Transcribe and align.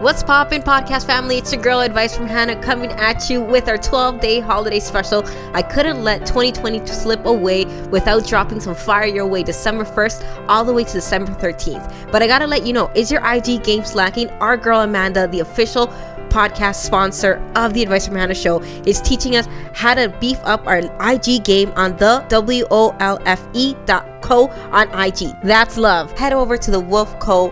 What's 0.00 0.22
poppin', 0.22 0.62
podcast 0.62 1.06
family? 1.06 1.38
It's 1.38 1.52
your 1.52 1.60
girl 1.60 1.80
Advice 1.80 2.16
from 2.16 2.28
Hannah 2.28 2.54
coming 2.62 2.92
at 2.92 3.28
you 3.28 3.40
with 3.40 3.68
our 3.68 3.76
12 3.76 4.20
day 4.20 4.38
holiday 4.38 4.78
special. 4.78 5.26
I 5.54 5.60
couldn't 5.60 6.04
let 6.04 6.24
2020 6.24 6.86
slip 6.86 7.26
away 7.26 7.64
without 7.86 8.24
dropping 8.24 8.60
some 8.60 8.76
fire 8.76 9.06
your 9.06 9.26
way 9.26 9.42
December 9.42 9.84
1st 9.84 10.46
all 10.48 10.64
the 10.64 10.72
way 10.72 10.84
to 10.84 10.92
December 10.92 11.32
13th. 11.32 12.12
But 12.12 12.22
I 12.22 12.28
gotta 12.28 12.46
let 12.46 12.64
you 12.64 12.72
know 12.72 12.92
is 12.94 13.10
your 13.10 13.26
IG 13.26 13.64
game 13.64 13.84
slacking? 13.84 14.30
Our 14.38 14.56
girl 14.56 14.82
Amanda, 14.82 15.26
the 15.26 15.40
official 15.40 15.88
podcast 16.28 16.76
sponsor 16.76 17.42
of 17.56 17.74
the 17.74 17.82
Advice 17.82 18.06
from 18.06 18.14
Hannah 18.14 18.36
show, 18.36 18.62
is 18.86 19.00
teaching 19.00 19.34
us 19.34 19.48
how 19.74 19.94
to 19.94 20.10
beef 20.20 20.38
up 20.44 20.64
our 20.68 20.78
IG 21.12 21.42
game 21.42 21.72
on 21.74 21.96
the 21.96 22.24
W 22.28 22.64
O 22.70 22.94
L 23.00 23.20
F 23.26 23.44
E 23.52 23.74
dot 23.84 24.06
co 24.22 24.46
on 24.70 24.88
IG. 24.96 25.34
That's 25.42 25.76
love. 25.76 26.16
Head 26.16 26.32
over 26.32 26.56
to 26.56 26.70
the 26.70 26.78
Wolf 26.78 27.18
Co. 27.18 27.50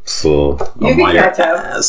So 0.04 0.58
You 0.80 0.88
I'm 0.88 0.96
can 0.96 1.12
catch 1.14 1.40
up. 1.40 1.82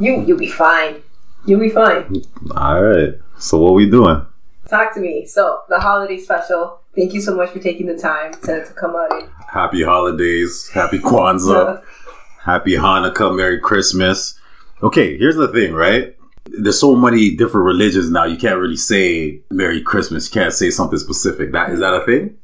you 0.00 0.22
you'll 0.26 0.38
be 0.38 0.48
fine. 0.50 1.02
You'll 1.46 1.60
be 1.60 1.68
fine. 1.68 2.22
All 2.56 2.82
right. 2.82 3.14
So 3.38 3.58
what 3.58 3.74
we 3.74 3.90
doing? 3.90 4.24
Talk 4.68 4.94
to 4.94 5.00
me. 5.00 5.26
So 5.26 5.60
the 5.68 5.78
holiday 5.80 6.18
special. 6.18 6.80
Thank 6.96 7.12
you 7.12 7.20
so 7.20 7.34
much 7.34 7.50
for 7.50 7.58
taking 7.58 7.86
the 7.86 7.98
time 7.98 8.32
to, 8.44 8.64
to 8.64 8.72
come 8.74 8.94
out 8.96 9.12
and 9.12 9.28
Happy 9.52 9.82
holidays. 9.82 10.68
Happy 10.72 10.98
Kwanzaa. 10.98 11.82
Happy 12.44 12.72
Hanukkah. 12.72 13.36
Merry 13.36 13.58
Christmas. 13.60 14.38
Okay. 14.82 15.16
Here's 15.18 15.36
the 15.36 15.48
thing, 15.48 15.72
right? 15.74 16.16
There's 16.46 16.78
so 16.78 16.94
many 16.94 17.34
different 17.34 17.64
religions 17.66 18.10
now. 18.10 18.24
You 18.24 18.36
can't 18.36 18.58
really 18.58 18.76
say 18.76 19.40
Merry 19.50 19.80
Christmas. 19.82 20.28
You 20.32 20.40
can't 20.40 20.52
say 20.52 20.70
something 20.70 20.98
specific. 20.98 21.52
That 21.52 21.70
is 21.70 21.80
that 21.80 21.94
a 21.94 22.04
thing? 22.04 22.36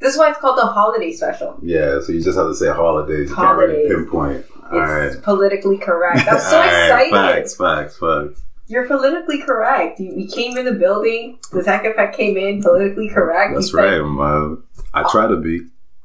This 0.00 0.14
is 0.14 0.18
why 0.18 0.30
it's 0.30 0.38
called 0.40 0.58
the 0.58 0.66
holiday 0.66 1.12
special. 1.12 1.58
Yeah. 1.62 2.00
So 2.00 2.12
you 2.12 2.22
just 2.22 2.36
have 2.36 2.48
to 2.48 2.54
say 2.54 2.68
holidays. 2.68 3.30
You 3.30 3.34
can't 3.36 3.46
Holidays. 3.48 3.88
really 3.90 4.04
pinpoint. 4.04 4.46
All 4.70 4.80
It's 4.80 5.14
right. 5.16 5.24
politically 5.24 5.78
correct. 5.78 6.26
I'm 6.28 6.40
so 6.40 6.58
right, 6.60 6.84
excited. 7.06 7.12
Facts, 7.12 7.56
facts, 7.56 7.98
facts. 7.98 8.42
You're 8.66 8.86
politically 8.86 9.42
correct. 9.42 10.00
You, 10.00 10.14
you 10.16 10.28
came 10.28 10.56
in 10.56 10.64
the 10.64 10.72
building. 10.72 11.38
The 11.52 11.62
tech 11.62 11.84
effect 11.84 12.16
came 12.16 12.36
in 12.36 12.62
politically 12.62 13.08
correct. 13.10 13.54
That's 13.54 13.74
right. 13.74 14.00
I 14.94 15.04
try 15.10 15.26
to 15.26 15.36
be. 15.36 15.60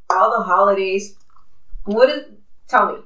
All 0.09 0.37
the 0.37 0.43
holidays. 0.43 1.15
What 1.85 2.09
is? 2.09 2.25
Tell 2.67 2.91
me. 2.91 2.99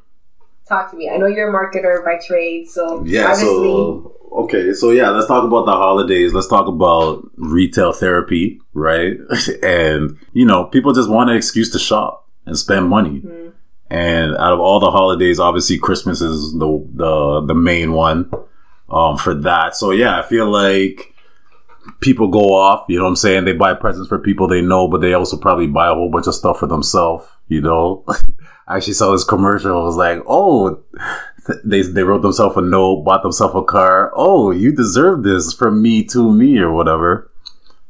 Talk 0.67 0.91
to 0.91 0.97
me. 0.97 1.09
I 1.09 1.17
know 1.17 1.27
you're 1.27 1.49
a 1.49 1.53
marketer 1.53 2.03
by 2.03 2.25
trade, 2.25 2.67
so 2.69 3.03
Yeah, 3.05 3.23
obviously, 3.23 3.47
so 3.47 4.15
okay, 4.31 4.73
so 4.73 4.91
yeah, 4.91 5.09
let's 5.09 5.27
talk 5.27 5.43
about 5.43 5.65
the 5.65 5.73
holidays. 5.73 6.33
Let's 6.33 6.47
talk 6.47 6.67
about 6.67 7.29
retail 7.35 7.91
therapy, 7.91 8.61
right? 8.73 9.17
and 9.63 10.17
you 10.31 10.45
know, 10.45 10.65
people 10.65 10.93
just 10.93 11.09
want 11.09 11.29
an 11.29 11.35
excuse 11.35 11.69
to 11.73 11.79
shop 11.79 12.29
and 12.45 12.57
spend 12.57 12.87
money. 12.87 13.21
Mhm. 13.21 13.51
And 13.89 14.35
out 14.37 14.53
of 14.53 14.59
all 14.59 14.79
the 14.79 14.89
holidays, 14.89 15.37
obviously 15.39 15.77
Christmas 15.77 16.21
is 16.21 16.53
the 16.53 16.87
the 16.95 17.41
the 17.45 17.53
main 17.53 17.91
one 17.91 18.31
um 18.89 19.17
for 19.17 19.33
that. 19.33 19.75
So 19.75 19.91
yeah, 19.91 20.19
I 20.19 20.23
feel 20.23 20.49
like 20.49 21.13
people 21.99 22.27
go 22.27 22.53
off, 22.53 22.85
you 22.87 22.97
know 22.97 23.03
what 23.03 23.09
I'm 23.09 23.15
saying? 23.15 23.45
They 23.45 23.53
buy 23.53 23.73
presents 23.73 24.07
for 24.07 24.19
people 24.19 24.47
they 24.47 24.61
know, 24.61 24.87
but 24.87 25.01
they 25.01 25.13
also 25.13 25.37
probably 25.37 25.67
buy 25.67 25.87
a 25.87 25.93
whole 25.93 26.09
bunch 26.09 26.27
of 26.27 26.35
stuff 26.35 26.59
for 26.59 26.67
themselves, 26.67 27.27
you 27.47 27.61
know? 27.61 28.05
I 28.67 28.77
actually 28.77 28.93
saw 28.93 29.11
this 29.11 29.25
commercial. 29.25 29.81
It 29.81 29.83
was 29.83 29.97
like, 29.97 30.21
oh, 30.25 30.81
they 31.65 31.81
they 31.81 32.03
wrote 32.03 32.21
themselves 32.21 32.55
a 32.55 32.61
note, 32.61 33.03
bought 33.03 33.23
themselves 33.23 33.55
a 33.55 33.63
car. 33.63 34.11
Oh, 34.15 34.51
you 34.51 34.71
deserve 34.71 35.23
this 35.23 35.53
from 35.53 35.81
me 35.81 36.03
to 36.05 36.31
me 36.31 36.57
or 36.59 36.71
whatever. 36.71 37.29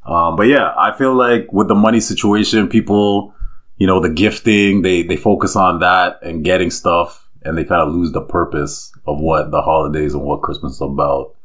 Um, 0.05 0.35
but 0.35 0.47
yeah, 0.47 0.73
I 0.75 0.95
feel 0.97 1.13
like 1.13 1.53
with 1.53 1.67
the 1.67 1.75
money 1.75 1.99
situation, 1.99 2.67
people, 2.67 3.33
you 3.77 3.87
know, 3.87 3.99
the 3.99 4.09
gifting, 4.09 4.81
they 4.81 5.03
they 5.03 5.15
focus 5.15 5.55
on 5.55 5.79
that 5.79 6.19
and 6.23 6.43
getting 6.43 6.71
stuff, 6.71 7.22
and 7.45 7.57
they 7.57 7.63
kind 7.63 7.81
of 7.81 7.93
lose 7.93 8.11
the 8.11 8.21
purpose 8.21 8.91
of 9.05 9.19
what 9.19 9.51
the 9.51 9.61
holidays 9.61 10.13
and 10.13 10.23
what 10.23 10.41
Christmas 10.41 10.73
is 10.73 10.81
about, 10.81 11.35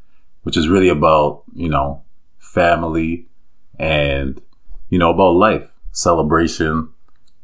which 0.43 0.57
is 0.57 0.67
really 0.67 0.89
about 0.89 1.43
you 1.53 1.69
know 1.69 2.03
family 2.37 3.27
and 3.77 4.41
you 4.89 4.97
know 4.99 5.11
about 5.11 5.31
life, 5.31 5.69
celebration, 5.91 6.89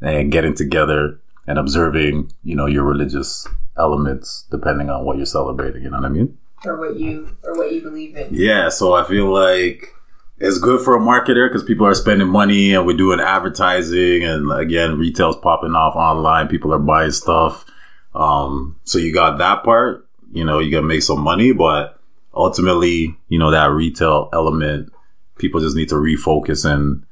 and 0.02 0.32
getting 0.32 0.56
together 0.56 1.20
and 1.48 1.60
observing, 1.60 2.32
you 2.44 2.56
know, 2.56 2.66
your 2.66 2.84
religious 2.84 3.48
elements 3.78 4.46
depending 4.50 4.90
on 4.90 5.06
what 5.06 5.18
you're 5.18 5.26
celebrating. 5.26 5.84
You 5.84 5.90
know 5.90 5.98
what 5.98 6.06
I 6.06 6.10
mean? 6.10 6.38
or 6.66 6.78
what 6.78 6.98
you 6.98 7.36
or 7.44 7.56
what 7.56 7.72
you 7.72 7.82
believe 7.82 8.16
in. 8.16 8.30
Yeah. 8.32 8.70
So 8.70 8.94
I 8.94 9.08
feel 9.08 9.32
like 9.32 9.94
it's 10.38 10.58
good 10.58 10.84
for 10.84 10.96
a 10.96 11.00
marketer 11.00 11.48
because 11.48 11.64
people 11.64 11.86
are 11.86 11.94
spending 11.94 12.28
money 12.28 12.74
and 12.74 12.86
we're 12.86 12.98
doing 12.98 13.20
advertising 13.20 14.24
and 14.24 14.52
again, 14.52 14.98
retail's 14.98 15.38
popping 15.38 15.76
off 15.76 15.96
online. 15.96 16.48
People 16.48 16.74
are 16.74 16.80
buying 16.80 17.12
stuff. 17.12 17.66
Um, 18.16 18.80
so 18.86 18.98
you 18.98 19.14
got 19.14 19.38
that 19.40 19.64
part, 19.64 20.08
you 20.32 20.46
know, 20.46 20.60
you 20.60 20.72
got 20.72 20.82
to 20.82 20.88
make 20.88 21.04
some 21.04 21.20
money, 21.20 21.52
but 21.52 22.00
ultimately, 22.34 23.16
you 23.28 23.38
know, 23.38 23.52
that 23.52 23.72
retail 23.72 24.30
element, 24.34 24.92
people 25.38 25.60
just 25.60 25.76
need 25.76 25.90
to 25.90 25.96
refocus 25.96 26.70
and, 26.70 27.06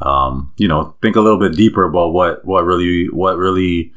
um, 0.00 0.52
you 0.56 0.68
know, 0.68 0.94
think 1.02 1.16
a 1.16 1.20
little 1.20 1.38
bit 1.38 1.56
deeper 1.56 1.84
about 1.84 2.12
what, 2.12 2.44
what 2.44 2.64
really, 2.64 3.08
what 3.08 3.36
really, 3.36 3.92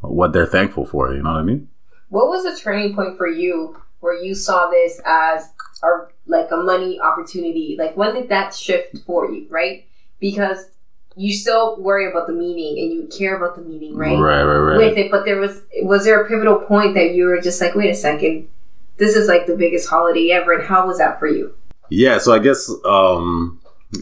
what 0.00 0.32
they're 0.32 0.46
thankful 0.46 0.84
for. 0.84 1.14
You 1.14 1.22
know 1.22 1.30
what 1.30 1.38
I 1.38 1.42
mean? 1.42 1.68
What 2.08 2.28
was 2.28 2.44
the 2.44 2.58
turning 2.60 2.94
point 2.94 3.16
for 3.16 3.28
you 3.28 3.76
where 4.00 4.20
you 4.20 4.34
saw 4.34 4.68
this 4.70 5.00
as 5.06 5.48
a 5.82 5.88
like 6.26 6.50
a 6.50 6.56
money 6.56 7.00
opportunity? 7.00 7.76
Like 7.78 7.96
when 7.96 8.14
did 8.14 8.28
that 8.28 8.54
shift 8.54 8.98
for 9.06 9.30
you, 9.30 9.46
right? 9.50 9.86
Because 10.20 10.70
you 11.16 11.32
still 11.32 11.80
worry 11.80 12.10
about 12.10 12.26
the 12.26 12.32
meaning 12.32 12.78
and 12.78 12.92
you 12.92 13.08
care 13.16 13.36
about 13.36 13.54
the 13.54 13.62
meaning, 13.62 13.96
right? 13.96 14.18
Right, 14.18 14.42
right, 14.42 14.56
right. 14.56 14.76
With 14.76 14.98
it, 14.98 15.10
but 15.10 15.24
there 15.24 15.38
was 15.38 15.62
was 15.82 16.04
there 16.04 16.20
a 16.20 16.28
pivotal 16.28 16.58
point 16.60 16.94
that 16.94 17.14
you 17.14 17.26
were 17.26 17.40
just 17.40 17.60
like, 17.60 17.74
wait 17.74 17.90
a 17.90 17.94
second, 17.94 18.48
this 18.96 19.16
is 19.16 19.28
like 19.28 19.46
the 19.46 19.56
biggest 19.56 19.88
holiday 19.88 20.30
ever, 20.30 20.52
and 20.52 20.64
how 20.64 20.86
was 20.86 20.98
that 20.98 21.18
for 21.18 21.26
you? 21.26 21.54
Yeah, 21.90 22.18
so 22.18 22.32
I 22.32 22.38
guess 22.38 22.70
um, 22.84 23.60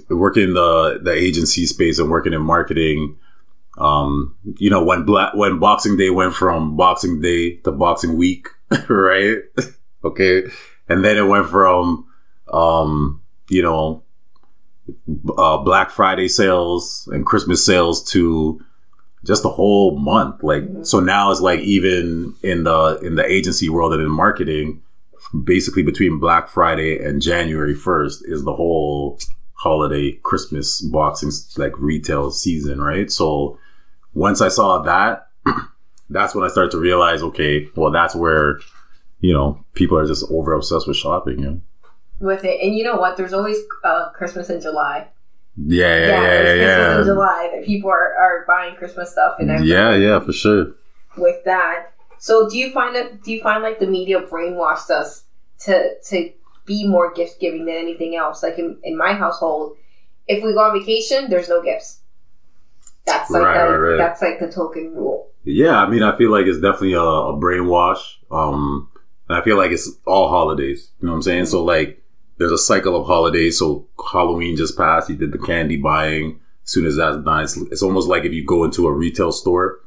working 0.09 0.45
in 0.45 0.55
the 0.55 1.01
the 1.03 1.13
agency 1.13 1.67
space 1.67 1.99
and 1.99 2.11
working 2.11 2.33
in 2.33 2.43
marketing, 2.43 3.17
um, 3.79 4.37
you 4.59 4.71
know, 4.71 4.85
when 4.85 5.05
black 5.05 5.35
when 5.35 5.59
Boxing 5.59 5.97
Day 5.97 6.11
went 6.11 6.35
from 6.35 6.77
Boxing 6.77 7.21
Day 7.21 7.57
to 7.59 7.73
Boxing 7.73 8.17
Week, 8.17 8.49
right? 8.89 9.39
okay. 10.05 10.45
And 10.89 11.05
then 11.05 11.17
it 11.17 11.27
went 11.27 11.49
from, 11.49 12.07
um, 12.53 13.23
you 13.49 13.63
know, 13.63 14.03
uh, 15.37 15.59
Black 15.59 15.91
Friday 15.91 16.29
sales 16.29 17.09
and 17.13 17.27
Christmas 17.27 17.65
sales 17.65 18.03
to 18.11 18.61
just 19.25 19.43
the 19.43 19.51
whole 19.51 19.99
month. 19.99 20.43
Like, 20.43 20.65
so 20.83 21.01
now 21.01 21.31
it's 21.31 21.41
like 21.41 21.61
even 21.61 22.35
in 22.43 22.65
the, 22.65 22.99
in 23.03 23.15
the 23.15 23.25
agency 23.25 23.69
world 23.69 23.93
and 23.93 24.03
in 24.03 24.11
marketing, 24.11 24.83
basically 25.45 25.83
between 25.83 26.19
Black 26.19 26.49
Friday 26.49 26.99
and 26.99 27.23
January 27.23 27.75
1st 27.75 28.23
is 28.25 28.45
the 28.45 28.55
whole 28.55 29.19
holiday 29.55 30.13
Christmas 30.25 30.81
boxing 30.81 31.31
like 31.57 31.79
retail 31.79 32.31
season, 32.31 32.81
right? 32.81 33.11
So 33.11 33.59
once 34.13 34.41
I 34.41 34.49
saw 34.49 34.83
that, 34.83 35.29
that's 36.11 36.35
when 36.35 36.45
I 36.45 36.49
started 36.49 36.73
to 36.73 36.79
realize, 36.79 37.23
okay, 37.23 37.69
well, 37.77 37.93
that's 37.93 38.15
where, 38.15 38.59
you 39.21 39.33
know, 39.33 39.65
people 39.75 39.97
are 39.97 40.07
just 40.07 40.25
over 40.31 40.53
obsessed 40.53 40.89
with 40.89 40.97
shopping. 40.97 41.39
You 41.39 41.45
know? 41.45 41.61
With 42.23 42.45
it. 42.45 42.61
And 42.63 42.75
you 42.75 42.85
know 42.85 42.97
what? 42.97 43.17
There's 43.17 43.33
always 43.33 43.59
uh, 43.85 44.11
Christmas 44.11 44.49
in 44.49 44.61
July. 44.61 45.09
Yeah, 45.57 45.87
yeah, 45.87 46.07
yeah, 46.07 46.07
yeah. 46.07 46.23
there's 46.23 46.77
Christmas 46.77 46.99
in 47.09 47.15
July 47.15 47.51
that 47.55 47.67
people 47.67 47.91
are, 47.91 48.15
are 48.15 48.45
buying 48.47 48.75
Christmas 48.77 49.13
stuff 49.13 49.37
and 49.39 49.51
everything 49.51 49.69
yeah, 49.69 49.95
yeah, 49.95 50.21
for 50.21 50.33
sure. 50.33 50.73
with 51.19 51.45
that. 51.45 51.93
So 52.19 52.49
do 52.49 52.57
you 52.57 52.73
find 52.73 52.95
that 52.97 53.23
do 53.23 53.33
you 53.33 53.43
find 53.43 53.63
like 53.63 53.79
the 53.81 53.87
media 53.87 54.23
brainwashed 54.23 54.91
us 54.91 55.25
to 55.61 56.01
to 56.09 56.31
be 56.65 56.87
more 56.87 57.13
gift 57.13 57.41
giving 57.41 57.67
than 57.67 57.75
anything 57.75 58.17
else? 58.17 58.43
Like 58.43 58.59
in, 58.59 58.79
in 58.85 58.97
my 58.97 59.13
household, 59.13 59.77
if 60.29 60.43
we 60.43 60.55
go 60.55 60.61
on 60.61 60.79
vacation, 60.79 61.29
there's 61.29 61.49
no 61.49 61.63
gifts. 61.63 62.01
That's 63.05 63.31
like 63.31 63.43
Right, 63.43 63.67
the, 63.67 63.79
right, 63.79 63.97
that's 63.99 64.23
like 64.23 64.39
the 64.39 64.51
token 64.51 64.95
rule. 64.95 65.31
Yeah, 65.45 65.77
I 65.77 65.89
mean, 65.89 66.03
I 66.03 66.17
feel 66.17 66.31
like 66.31 66.47
it's 66.47 66.61
definitely 66.61 66.93
a, 66.93 67.01
a 67.01 67.37
brainwash. 67.37 68.17
Um, 68.31 68.89
and 69.29 69.37
I 69.37 69.43
feel 69.43 69.57
like 69.57 69.73
it's 69.73 69.91
all 70.07 70.29
holidays. 70.29 70.91
You 71.01 71.07
know 71.07 71.13
what 71.13 71.17
I'm 71.17 71.23
saying? 71.23 71.47
So 71.47 71.65
like, 71.65 72.02
there's 72.39 72.53
a 72.53 72.59
cycle 72.59 72.97
of 73.01 73.07
holidays. 73.07 73.59
So 73.59 73.89
Halloween 74.13 74.57
just 74.57 74.77
passed. 74.77 75.09
You 75.09 75.17
did 75.17 75.33
the 75.33 75.39
candy 75.39 75.77
buying. 75.77 76.41
As 76.65 76.71
soon 76.71 76.87
as 76.87 76.97
that's 76.97 77.19
done, 77.25 77.43
it's, 77.43 77.57
it's 77.57 77.83
almost 77.83 78.09
like 78.09 78.25
if 78.25 78.33
you 78.33 78.45
go 78.45 78.63
into 78.63 78.87
a 78.87 78.93
retail 78.93 79.33
store, 79.33 79.81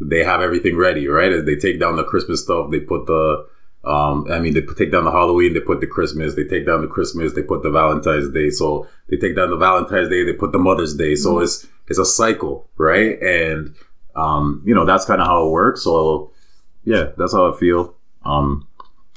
they 0.00 0.24
have 0.24 0.40
everything 0.40 0.76
ready, 0.76 1.06
right? 1.06 1.32
As 1.32 1.44
they 1.44 1.54
take 1.54 1.78
down 1.78 1.96
the 1.96 2.04
Christmas 2.04 2.42
stuff, 2.42 2.70
they 2.70 2.80
put 2.80 3.06
the, 3.06 3.46
um, 3.84 4.26
I 4.30 4.40
mean, 4.40 4.54
they 4.54 4.62
take 4.62 4.90
down 4.90 5.04
the 5.04 5.12
Halloween, 5.12 5.54
they 5.54 5.60
put 5.60 5.80
the 5.80 5.86
Christmas, 5.86 6.34
they 6.34 6.44
take 6.44 6.66
down 6.66 6.82
the 6.82 6.88
Christmas, 6.88 7.34
they 7.34 7.42
put 7.42 7.62
the 7.62 7.70
Valentine's 7.70 8.32
Day. 8.32 8.50
So 8.50 8.88
they 9.08 9.16
take 9.16 9.36
down 9.36 9.50
the 9.50 9.56
Valentine's 9.56 10.08
Day, 10.08 10.24
they 10.24 10.32
put 10.32 10.52
the 10.52 10.58
Mother's 10.58 10.94
Day. 10.94 11.14
So 11.14 11.38
it's, 11.38 11.66
it's 11.86 12.00
a 12.00 12.04
cycle, 12.04 12.68
right? 12.76 13.20
And, 13.22 13.74
um, 14.16 14.62
you 14.66 14.74
know, 14.74 14.84
that's 14.84 15.04
kind 15.04 15.20
of 15.20 15.26
how 15.28 15.46
it 15.46 15.50
works. 15.50 15.82
So 15.82 16.32
yeah, 16.84 17.10
that's 17.16 17.32
how 17.32 17.52
I 17.52 17.56
feel, 17.56 17.94
um, 18.24 18.66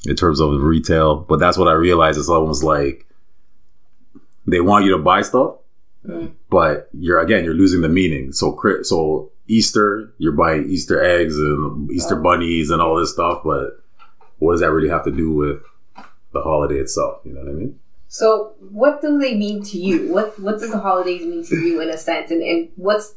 in 0.05 0.15
terms 0.15 0.39
of 0.39 0.61
retail. 0.61 1.17
But 1.17 1.39
that's 1.39 1.57
what 1.57 1.67
I 1.67 1.73
realized. 1.73 2.19
It's 2.19 2.29
almost 2.29 2.63
like 2.63 3.07
they 4.47 4.61
want 4.61 4.85
you 4.85 4.91
to 4.91 4.97
buy 4.97 5.21
stuff, 5.21 5.57
mm. 6.05 6.33
but 6.49 6.89
you're, 6.93 7.19
again, 7.19 7.43
you're 7.43 7.53
losing 7.53 7.81
the 7.81 7.89
meaning. 7.89 8.31
So, 8.31 8.57
so 8.83 9.31
Easter, 9.47 10.13
you're 10.17 10.31
buying 10.31 10.69
Easter 10.69 11.03
eggs 11.03 11.37
and 11.37 11.89
Easter 11.91 12.15
bunnies 12.15 12.69
and 12.71 12.81
all 12.81 12.95
this 12.95 13.13
stuff, 13.13 13.41
but 13.43 13.83
what 14.39 14.53
does 14.53 14.61
that 14.61 14.71
really 14.71 14.89
have 14.89 15.03
to 15.05 15.11
do 15.11 15.31
with 15.31 15.61
the 16.33 16.41
holiday 16.41 16.77
itself? 16.77 17.21
You 17.23 17.33
know 17.33 17.41
what 17.41 17.49
I 17.49 17.53
mean? 17.53 17.79
So 18.07 18.55
what 18.59 19.01
do 19.01 19.19
they 19.19 19.35
mean 19.35 19.63
to 19.63 19.77
you? 19.77 20.11
What 20.11 20.37
what 20.37 20.59
does 20.59 20.71
the 20.71 20.79
holidays 20.79 21.21
mean 21.21 21.45
to 21.45 21.55
you 21.55 21.79
in 21.79 21.89
a 21.89 21.97
sense? 21.97 22.29
And 22.29 22.41
and 22.43 22.69
what's 22.75 23.13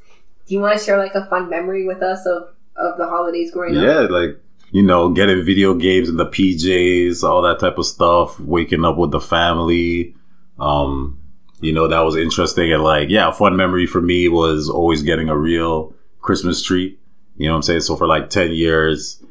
do 0.47 0.55
you 0.55 0.61
want 0.61 0.79
to 0.79 0.85
share 0.85 0.99
like 0.99 1.17
a 1.17 1.27
fun 1.27 1.51
memory 1.51 1.85
with 1.85 2.01
us 2.01 2.25
of 2.27 2.55
of 2.77 2.97
the 2.99 3.09
holidays 3.09 3.51
growing 3.51 3.77
up? 3.77 3.83
Yeah, 3.83 4.01
like 4.03 4.41
you 4.75 4.83
know, 4.83 5.09
getting 5.09 5.45
video 5.45 5.73
games 5.73 6.09
in 6.09 6.17
the 6.17 6.27
PJs, 6.27 7.23
all 7.23 7.43
that 7.43 7.61
type 7.61 7.79
of 7.79 7.87
stuff. 7.87 8.41
Waking 8.41 8.85
up 8.85 8.97
with 8.97 9.13
the 9.13 9.21
family, 9.21 10.17
um, 10.59 11.17
you 11.61 11.73
know, 11.73 11.87
that 11.87 12.01
was 12.01 12.17
interesting. 12.17 12.73
And 12.73 12.83
like, 12.83 13.09
yeah, 13.09 13.29
a 13.29 13.33
fun 13.33 13.57
memory 13.57 13.87
for 13.87 14.01
me 14.01 14.29
was 14.29 14.69
always 14.69 15.05
getting 15.05 15.29
a 15.29 15.39
real 15.39 15.95
Christmas 16.19 16.61
tree. 16.61 16.99
You 17.37 17.47
know 17.47 17.53
what 17.53 17.59
I'm 17.59 17.63
saying? 17.63 17.81
So 17.83 17.95
for 17.95 18.09
like 18.09 18.31
ten 18.31 18.51
years 18.51 19.23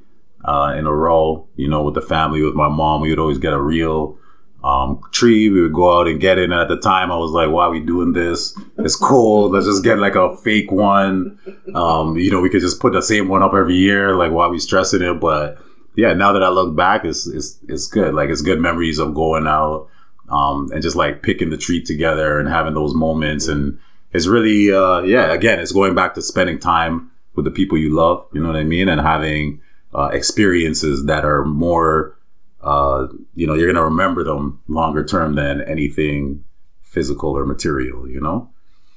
uh, 0.46 0.76
in 0.78 0.88
a 0.88 0.94
row, 0.94 1.46
you 1.58 1.68
know, 1.68 1.84
with 1.84 1.96
the 1.96 2.02
family, 2.02 2.42
with 2.42 2.56
my 2.56 2.70
mom, 2.70 3.02
we 3.02 3.10
would 3.10 3.20
always 3.20 3.38
get 3.38 3.52
a 3.52 3.62
real 3.62 4.18
um, 4.64 5.02
tree. 5.12 5.50
We 5.50 5.62
would 5.62 5.74
go 5.74 6.00
out 6.00 6.08
and 6.08 6.22
get 6.22 6.38
it. 6.38 6.46
And 6.46 6.54
at 6.54 6.70
the 6.70 6.80
time, 6.80 7.12
I 7.12 7.18
was 7.18 7.32
like, 7.32 7.50
why 7.50 7.66
are 7.66 7.72
we 7.72 7.82
doing 7.82 8.14
this? 8.14 8.58
It's 8.84 8.96
cool. 8.96 9.50
Let's 9.50 9.66
just 9.66 9.84
get 9.84 9.98
like 9.98 10.16
a 10.16 10.36
fake 10.38 10.72
one. 10.72 11.40
Um, 11.74 12.18
you 12.18 12.32
know, 12.32 12.42
we 12.42 12.50
could 12.50 12.62
just 12.62 12.80
put 12.80 12.94
the 12.94 13.02
same 13.02 13.28
one 13.28 13.42
up 13.42 13.54
every 13.54 13.76
year. 13.76 14.16
Like, 14.16 14.32
why 14.32 14.48
we 14.48 14.60
stressing 14.60 15.02
it? 15.02 15.20
But 15.20 15.58
yeah, 15.96 16.14
now 16.14 16.34
that 16.34 16.44
I 16.44 16.50
look 16.50 16.76
back, 16.76 17.06
it's, 17.06 17.28
it's, 17.28 17.60
it's 17.68 17.88
good. 17.88 18.14
Like, 18.14 18.30
it's 18.30 18.42
good 18.42 18.60
memories 18.60 19.00
of 19.00 19.14
going 19.14 19.48
out, 19.48 19.90
um, 20.30 20.70
and 20.72 20.82
just 20.82 20.96
like 20.96 21.24
picking 21.24 21.50
the 21.50 21.58
tree 21.58 21.82
together 21.84 22.40
and 22.40 22.50
having 22.50 22.74
those 22.74 22.94
moments. 22.94 23.48
And 23.48 23.80
it's 24.12 24.28
really, 24.28 24.74
uh, 24.74 25.02
yeah, 25.02 25.32
again, 25.32 25.60
it's 25.60 25.72
going 25.72 25.96
back 25.96 26.14
to 26.16 26.22
spending 26.22 26.60
time 26.60 27.12
with 27.36 27.46
the 27.46 27.52
people 27.52 27.78
you 27.78 27.96
love. 27.96 28.28
You 28.34 28.42
know 28.42 28.48
what 28.48 28.58
I 28.58 28.64
mean? 28.64 28.90
And 28.90 29.02
having, 29.02 29.62
uh, 29.94 30.10
experiences 30.14 31.06
that 31.06 31.26
are 31.26 31.46
more, 31.46 32.18
uh, 32.62 33.08
you 33.36 33.46
know, 33.46 33.54
you're 33.54 33.72
to 33.74 33.84
remember 33.84 34.24
them 34.24 34.62
longer 34.68 35.04
term 35.04 35.36
than 35.36 35.62
anything 35.62 36.44
physical 36.82 37.32
or 37.38 37.46
material, 37.46 38.10
you 38.10 38.22
know? 38.22 38.50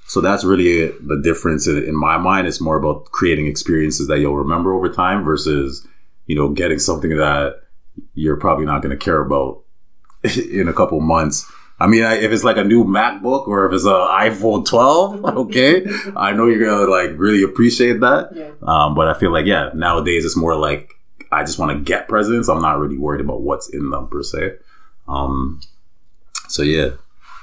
So 0.07 0.21
that's 0.21 0.45
really 0.45 0.89
the 1.01 1.21
difference 1.23 1.67
in, 1.67 1.83
in 1.83 1.97
my 1.97 2.17
mind. 2.17 2.47
It's 2.47 2.61
more 2.61 2.77
about 2.77 3.07
creating 3.07 3.47
experiences 3.47 4.07
that 4.09 4.21
you'll 4.21 4.37
remember 4.37 4.73
over 4.73 4.89
time 4.89 5.25
versus, 5.25 5.87
you 6.27 6.37
know, 6.37 6.49
getting 6.49 6.79
something 6.79 7.17
that 7.17 7.57
you're 8.15 8.37
probably 8.37 8.67
not 8.67 8.83
going 8.83 8.97
to 8.97 9.05
care 9.05 9.21
about 9.21 9.63
in 10.51 10.69
a 10.69 10.73
couple 10.73 11.01
months. 11.01 11.51
I 11.79 11.87
mean, 11.87 12.05
I, 12.05 12.15
if 12.15 12.33
it's 12.33 12.45
like 12.45 12.57
a 12.57 12.65
new 12.65 12.85
MacBook 12.85 13.49
or 13.49 13.67
if 13.67 13.73
it's 13.73 13.85
an 13.85 13.91
iPhone 13.91 14.65
12, 14.65 15.25
okay, 15.39 15.85
I 16.17 16.33
know 16.33 16.47
you're 16.47 16.65
gonna 16.65 16.91
like 16.91 17.11
really 17.19 17.43
appreciate 17.43 18.01
that. 18.01 18.31
Yeah. 18.35 18.51
Um, 18.63 18.95
but 18.95 19.09
I 19.09 19.19
feel 19.19 19.31
like 19.31 19.45
yeah, 19.45 19.71
nowadays 19.75 20.25
it's 20.25 20.37
more 20.37 20.57
like 20.57 20.95
I 21.31 21.45
just 21.45 21.59
want 21.59 21.77
to 21.77 21.85
get 21.85 22.09
presents. 22.09 22.49
I'm 22.49 22.63
not 22.63 22.79
really 22.79 22.97
worried 22.97 23.21
about 23.21 23.43
what's 23.43 23.69
in 23.69 23.91
them 23.91 24.09
per 24.09 24.23
se. 24.23 24.53
Um, 25.07 25.61
so 26.49 26.63
yeah, 26.63 26.93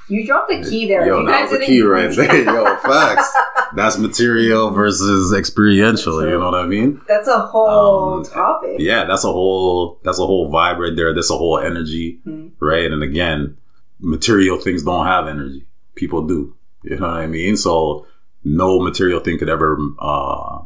You 0.08 0.26
dropped 0.26 0.50
the 0.50 0.62
key 0.68 0.86
there. 0.86 1.06
yo, 1.06 1.20
you 1.20 1.26
that 1.26 1.42
guys 1.44 1.50
was 1.50 1.60
the 1.60 1.66
key 1.66 1.80
right 1.82 2.14
there. 2.14 2.42
Yo, 2.44 2.76
facts. 2.76 3.32
That's 3.74 3.96
material 3.98 4.70
versus 4.70 5.32
experiential. 5.32 6.22
You 6.24 6.38
know 6.38 6.50
what 6.50 6.54
I 6.60 6.66
mean? 6.66 7.00
That's 7.08 7.26
a 7.28 7.38
whole 7.40 8.18
Um, 8.18 8.24
topic. 8.24 8.76
yeah 8.80 9.04
that's 9.04 9.24
a 9.24 9.32
whole 9.32 9.98
that's 10.04 10.18
a 10.18 10.26
whole 10.26 10.50
vibe 10.52 10.78
right 10.78 10.94
there 10.94 11.14
that's 11.14 11.30
a 11.30 11.36
whole 11.38 11.58
energy 11.58 12.20
Mhm. 12.26 12.50
right 12.60 12.90
and 12.92 13.02
again 13.02 13.56
material 14.00 14.58
things 14.58 14.82
don't 14.82 15.06
have 15.06 15.26
energy 15.26 15.64
people 15.94 16.26
do 16.26 16.54
you 16.82 16.96
know 16.98 17.06
what 17.08 17.16
i 17.16 17.26
mean 17.26 17.56
so 17.56 18.06
no 18.44 18.78
material 18.80 19.20
thing 19.20 19.38
could 19.38 19.48
ever 19.48 19.78
uh 20.00 20.58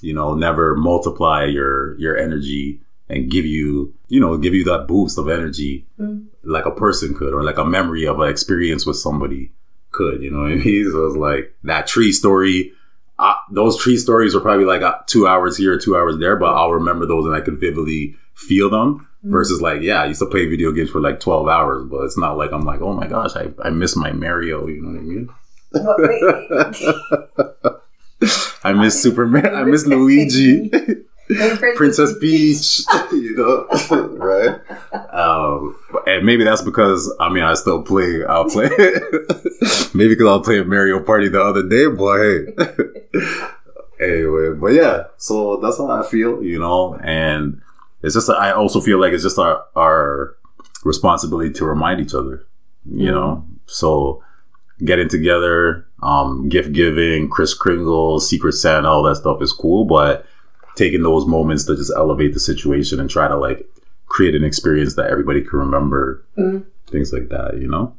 you 0.00 0.14
know 0.14 0.34
never 0.34 0.74
multiply 0.76 1.44
your 1.44 1.98
your 1.98 2.16
energy 2.16 2.80
and 3.08 3.30
give 3.30 3.44
you 3.44 3.92
you 4.08 4.20
know 4.20 4.36
give 4.38 4.54
you 4.54 4.64
that 4.64 4.86
boost 4.88 5.18
of 5.18 5.28
energy 5.28 5.86
Mhm. 6.00 6.21
Like 6.52 6.66
a 6.66 6.70
person 6.70 7.14
could 7.14 7.32
or 7.32 7.42
like 7.42 7.58
a 7.58 7.64
memory 7.64 8.06
of 8.06 8.20
an 8.20 8.28
experience 8.28 8.86
with 8.86 8.96
somebody 8.96 9.52
could 9.90 10.22
you 10.22 10.30
know 10.30 10.42
what 10.42 10.52
i 10.52 10.56
mean 10.56 10.88
so 10.92 11.06
it's 11.06 11.16
like 11.16 11.54
that 11.64 11.86
tree 11.86 12.12
story 12.12 12.72
uh, 13.22 13.34
those 13.50 13.80
tree 13.80 13.96
stories 13.96 14.34
are 14.34 14.40
probably 14.40 14.64
like 14.64 14.82
uh, 14.82 14.96
two 15.06 15.28
hours 15.28 15.56
here, 15.56 15.78
two 15.78 15.96
hours 15.96 16.18
there, 16.18 16.34
but 16.34 16.54
I'll 16.54 16.72
remember 16.72 17.06
those 17.06 17.24
and 17.24 17.36
I 17.36 17.40
can 17.40 17.56
vividly 17.56 18.16
feel 18.34 18.68
them. 18.68 19.06
Versus 19.24 19.62
like, 19.62 19.82
yeah, 19.82 20.02
I 20.02 20.06
used 20.06 20.18
to 20.18 20.26
play 20.26 20.48
video 20.48 20.72
games 20.72 20.90
for 20.90 21.00
like 21.00 21.20
twelve 21.20 21.46
hours, 21.46 21.84
but 21.88 22.02
it's 22.02 22.18
not 22.18 22.36
like 22.36 22.50
I'm 22.50 22.64
like, 22.64 22.80
oh 22.80 22.92
my 22.92 23.06
gosh, 23.06 23.36
I, 23.36 23.50
I 23.62 23.70
miss 23.70 23.94
my 23.94 24.10
Mario. 24.10 24.66
You 24.66 24.82
know 24.82 24.88
what 24.90 24.98
I 24.98 25.02
mean? 25.04 25.28
I 28.64 28.72
miss 28.72 29.00
Superman. 29.00 29.54
I 29.54 29.62
miss 29.62 29.86
Luigi, 29.86 30.72
Princess 31.76 32.18
Peach. 32.18 32.80
you 33.32 33.68
know, 33.90 34.06
right? 34.16 34.60
Um, 35.12 35.76
and 36.06 36.24
maybe 36.24 36.44
that's 36.44 36.62
because 36.62 37.14
I 37.20 37.28
mean 37.28 37.44
I 37.44 37.54
still 37.54 37.82
play. 37.82 38.24
I'll 38.24 38.48
play. 38.48 38.68
maybe 39.94 40.14
because 40.14 40.26
I'll 40.26 40.42
play 40.42 40.58
a 40.58 40.64
Mario 40.64 41.02
Party 41.02 41.28
the 41.28 41.42
other 41.42 41.68
day, 41.68 41.86
but 41.86 42.18
hey. 42.18 43.44
anyway, 44.14 44.54
but 44.54 44.68
yeah, 44.68 45.04
so 45.16 45.56
that's 45.56 45.78
how 45.78 45.90
I 45.90 46.06
feel, 46.06 46.42
you 46.42 46.58
know, 46.58 46.94
and 47.02 47.60
it's 48.02 48.14
just 48.14 48.30
I 48.30 48.52
also 48.52 48.80
feel 48.80 49.00
like 49.00 49.12
it's 49.12 49.22
just 49.22 49.38
our 49.38 49.64
our 49.76 50.36
responsibility 50.84 51.52
to 51.52 51.64
remind 51.64 52.00
each 52.00 52.14
other, 52.14 52.44
you 52.90 53.10
know. 53.10 53.46
So 53.66 54.22
getting 54.84 55.08
together, 55.08 55.86
um, 56.02 56.48
gift 56.48 56.72
giving, 56.72 57.30
Kris 57.30 57.54
Kringle, 57.54 58.20
Secret 58.20 58.52
Santa, 58.54 58.88
all 58.88 59.02
that 59.04 59.16
stuff 59.16 59.40
is 59.40 59.52
cool, 59.52 59.84
but 59.84 60.26
taking 60.76 61.02
those 61.02 61.26
moments 61.26 61.64
to 61.66 61.76
just 61.76 61.92
elevate 61.96 62.34
the 62.34 62.40
situation 62.40 62.98
and 63.00 63.10
try 63.10 63.28
to 63.28 63.36
like 63.36 63.66
create 64.06 64.34
an 64.34 64.44
experience 64.44 64.94
that 64.94 65.10
everybody 65.10 65.42
can 65.42 65.58
remember, 65.58 66.24
Mhm. 66.38 66.64
things 66.90 67.12
like 67.12 67.28
that, 67.30 67.58
you 67.58 67.68
know. 67.68 67.94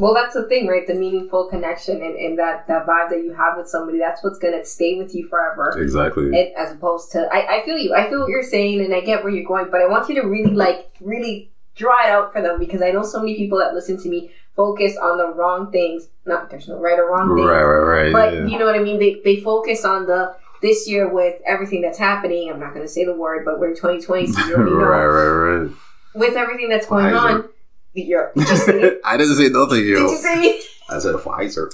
Well, 0.00 0.12
that's 0.12 0.34
the 0.34 0.42
thing, 0.48 0.66
right? 0.66 0.84
The 0.84 0.94
meaningful 0.94 1.46
connection 1.48 2.02
and, 2.02 2.16
and 2.16 2.36
that, 2.36 2.66
that 2.66 2.84
vibe 2.84 3.10
that 3.10 3.22
you 3.22 3.32
have 3.34 3.56
with 3.56 3.68
somebody, 3.68 3.98
that's 3.98 4.24
what's 4.24 4.40
going 4.40 4.58
to 4.58 4.64
stay 4.64 4.96
with 4.98 5.14
you 5.14 5.28
forever. 5.28 5.70
Exactly. 5.80 6.36
It, 6.36 6.52
as 6.56 6.72
opposed 6.72 7.12
to, 7.12 7.28
I, 7.32 7.58
I 7.60 7.64
feel 7.64 7.78
you. 7.78 7.94
I 7.94 8.08
feel 8.08 8.20
what 8.20 8.28
you're 8.28 8.42
saying 8.42 8.80
and 8.80 8.92
I 8.92 9.00
get 9.02 9.22
where 9.22 9.32
you're 9.32 9.46
going, 9.46 9.70
but 9.70 9.80
I 9.80 9.86
want 9.86 10.08
you 10.08 10.16
to 10.16 10.22
really, 10.26 10.50
like, 10.50 10.90
really 11.00 11.52
draw 11.76 11.94
it 12.04 12.10
out 12.10 12.32
for 12.32 12.42
them 12.42 12.58
because 12.58 12.82
I 12.82 12.90
know 12.90 13.04
so 13.04 13.20
many 13.20 13.36
people 13.36 13.58
that 13.58 13.72
listen 13.74 13.96
to 14.02 14.08
me 14.08 14.32
focus 14.56 14.96
on 14.96 15.18
the 15.18 15.28
wrong 15.28 15.70
things. 15.70 16.08
Not, 16.26 16.50
there's 16.50 16.66
no 16.66 16.78
right 16.80 16.98
or 16.98 17.08
wrong 17.08 17.36
thing. 17.36 17.44
right, 17.44 17.62
right, 17.62 18.02
right. 18.04 18.12
But 18.12 18.34
yeah. 18.34 18.46
you 18.46 18.58
know 18.58 18.66
what 18.66 18.74
I 18.74 18.82
mean? 18.82 18.98
They, 18.98 19.20
they 19.24 19.36
focus 19.42 19.84
on 19.84 20.06
the, 20.06 20.34
this 20.64 20.88
year 20.88 21.06
with 21.12 21.34
everything 21.46 21.82
that's 21.82 21.98
happening, 21.98 22.50
I'm 22.50 22.58
not 22.58 22.72
going 22.72 22.86
to 22.86 22.90
say 22.90 23.04
the 23.04 23.12
word, 23.14 23.44
but 23.44 23.60
we're 23.60 23.68
in 23.68 23.74
2020, 23.76 24.26
so 24.28 24.46
you 24.46 24.54
already 24.54 24.70
know. 24.72 24.76
right, 24.78 25.04
right, 25.04 25.58
right. 25.58 25.70
With 26.14 26.36
everything 26.36 26.70
that's 26.70 26.86
going 26.86 27.04
Pfizer. 27.12 27.20
on, 27.44 27.48
you're, 27.92 28.32
did 28.34 28.48
you 28.48 28.56
say 28.56 28.80
it? 28.82 29.00
I 29.04 29.18
didn't 29.18 29.36
say 29.36 29.50
nothing, 29.50 29.80
You. 29.80 29.96
Did 29.96 30.10
you 30.10 30.16
say? 30.16 30.60
I 30.90 30.98
said 30.98 31.16
Pfizer. 31.16 31.70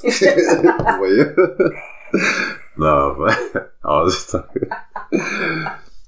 No, 2.77 3.15
but 3.19 3.73
I 3.85 4.03
was 4.03 4.15
just 4.15 4.31
talking. 4.31 4.63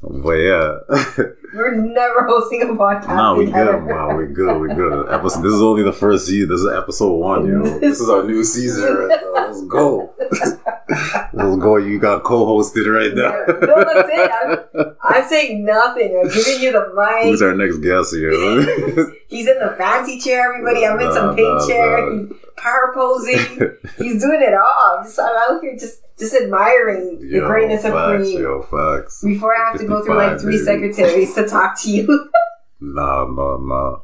But 0.02 0.32
yeah. 0.32 0.78
We're 1.54 1.76
never 1.76 2.26
hosting 2.26 2.62
a 2.62 2.66
podcast. 2.66 3.14
no, 3.14 3.34
we 3.36 3.46
together. 3.46 3.78
good, 3.78 3.86
Wow, 3.86 4.16
We 4.16 4.26
good, 4.26 4.58
we 4.60 4.68
good. 4.74 5.12
Episode, 5.12 5.42
this 5.42 5.52
is 5.52 5.62
only 5.62 5.82
the 5.84 5.92
first 5.92 6.26
season. 6.26 6.48
This 6.48 6.60
is 6.60 6.68
episode 6.72 7.12
one, 7.14 7.46
you 7.46 7.58
know. 7.62 7.78
This 7.78 8.00
is 8.00 8.08
our 8.08 8.24
new 8.24 8.42
season 8.42 8.82
right. 8.82 9.20
Let's 9.32 9.62
go. 9.66 10.12
Let's 11.32 11.56
go. 11.56 11.76
You 11.76 12.00
got 12.00 12.24
co-hosted 12.24 12.86
right 12.92 13.14
now. 13.14 13.30
No, 13.64 13.84
that's 13.84 14.08
it. 14.10 14.30
I'm, 14.74 14.96
I'm 15.02 15.28
saying 15.28 15.64
nothing. 15.64 16.20
I'm 16.20 16.30
giving 16.30 16.60
you 16.62 16.72
the 16.72 16.92
mic. 16.96 17.24
Who's 17.30 17.42
our 17.42 17.54
next 17.54 17.78
guest 17.78 18.12
here? 18.14 18.32
He's 19.28 19.46
in 19.46 19.58
the 19.60 19.74
fancy 19.78 20.18
chair, 20.18 20.52
everybody. 20.52 20.84
I'm 20.84 20.98
in 21.00 21.06
Nah, 21.08 21.14
some 21.14 21.36
pink 21.36 21.48
nah, 21.48 21.66
chair. 21.66 22.10
nah. 22.10 22.22
He's 22.26 22.36
power 22.56 22.92
posing. 22.94 23.38
He's 23.98 24.20
doing 24.22 24.42
it 24.42 24.54
all. 24.54 24.96
I'm, 24.98 25.04
just, 25.04 25.18
I'm 25.20 25.54
out 25.56 25.60
here 25.62 25.76
just 25.78 26.00
just 26.22 26.34
admiring 26.34 27.18
the 27.20 27.38
Yo, 27.38 27.46
greatness 27.46 27.84
of 27.84 27.92
facts, 27.92 28.22
Queen. 28.22 28.38
Yo, 28.38 28.62
facts. 28.62 29.22
Before 29.24 29.54
I 29.54 29.70
have 29.70 29.80
to 29.80 29.86
go 29.86 30.04
through 30.04 30.16
like 30.16 30.40
three 30.40 30.58
secretaries 30.58 31.34
to 31.34 31.46
talk 31.46 31.80
to 31.82 31.90
you. 31.90 32.30
Nah, 32.84 33.26
nah, 33.26 33.58
nah. 33.58 33.98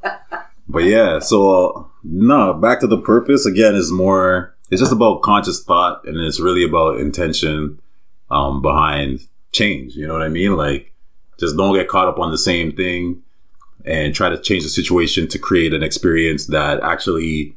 but 0.69 0.85
yeah, 0.85 1.19
so 1.19 1.51
uh, 1.51 1.85
no, 2.05 2.55
back 2.55 2.79
to 2.79 2.87
the 2.87 3.01
purpose 3.01 3.45
again 3.45 3.75
is 3.75 3.91
more. 3.91 4.55
It's 4.71 4.81
just 4.81 4.93
about 4.93 5.23
conscious 5.23 5.65
thought, 5.65 6.07
and 6.07 6.17
it's 6.17 6.39
really 6.39 6.63
about 6.63 7.01
intention 7.01 7.81
um, 8.31 8.63
behind 8.63 9.27
change. 9.51 9.97
You 9.97 10.07
know 10.07 10.13
what 10.13 10.23
I 10.23 10.29
mean? 10.29 10.57
Like, 10.57 10.93
just 11.41 11.57
don't 11.57 11.75
get 11.75 11.89
caught 11.89 12.07
up 12.07 12.21
on 12.21 12.31
the 12.31 12.39
same 12.39 12.71
thing, 12.71 13.21
and 13.85 14.15
try 14.15 14.29
to 14.29 14.39
change 14.39 14.63
the 14.63 14.69
situation 14.69 15.27
to 15.27 15.41
create 15.41 15.75
an 15.75 15.83
experience 15.83 16.47
that 16.47 16.81
actually, 16.85 17.57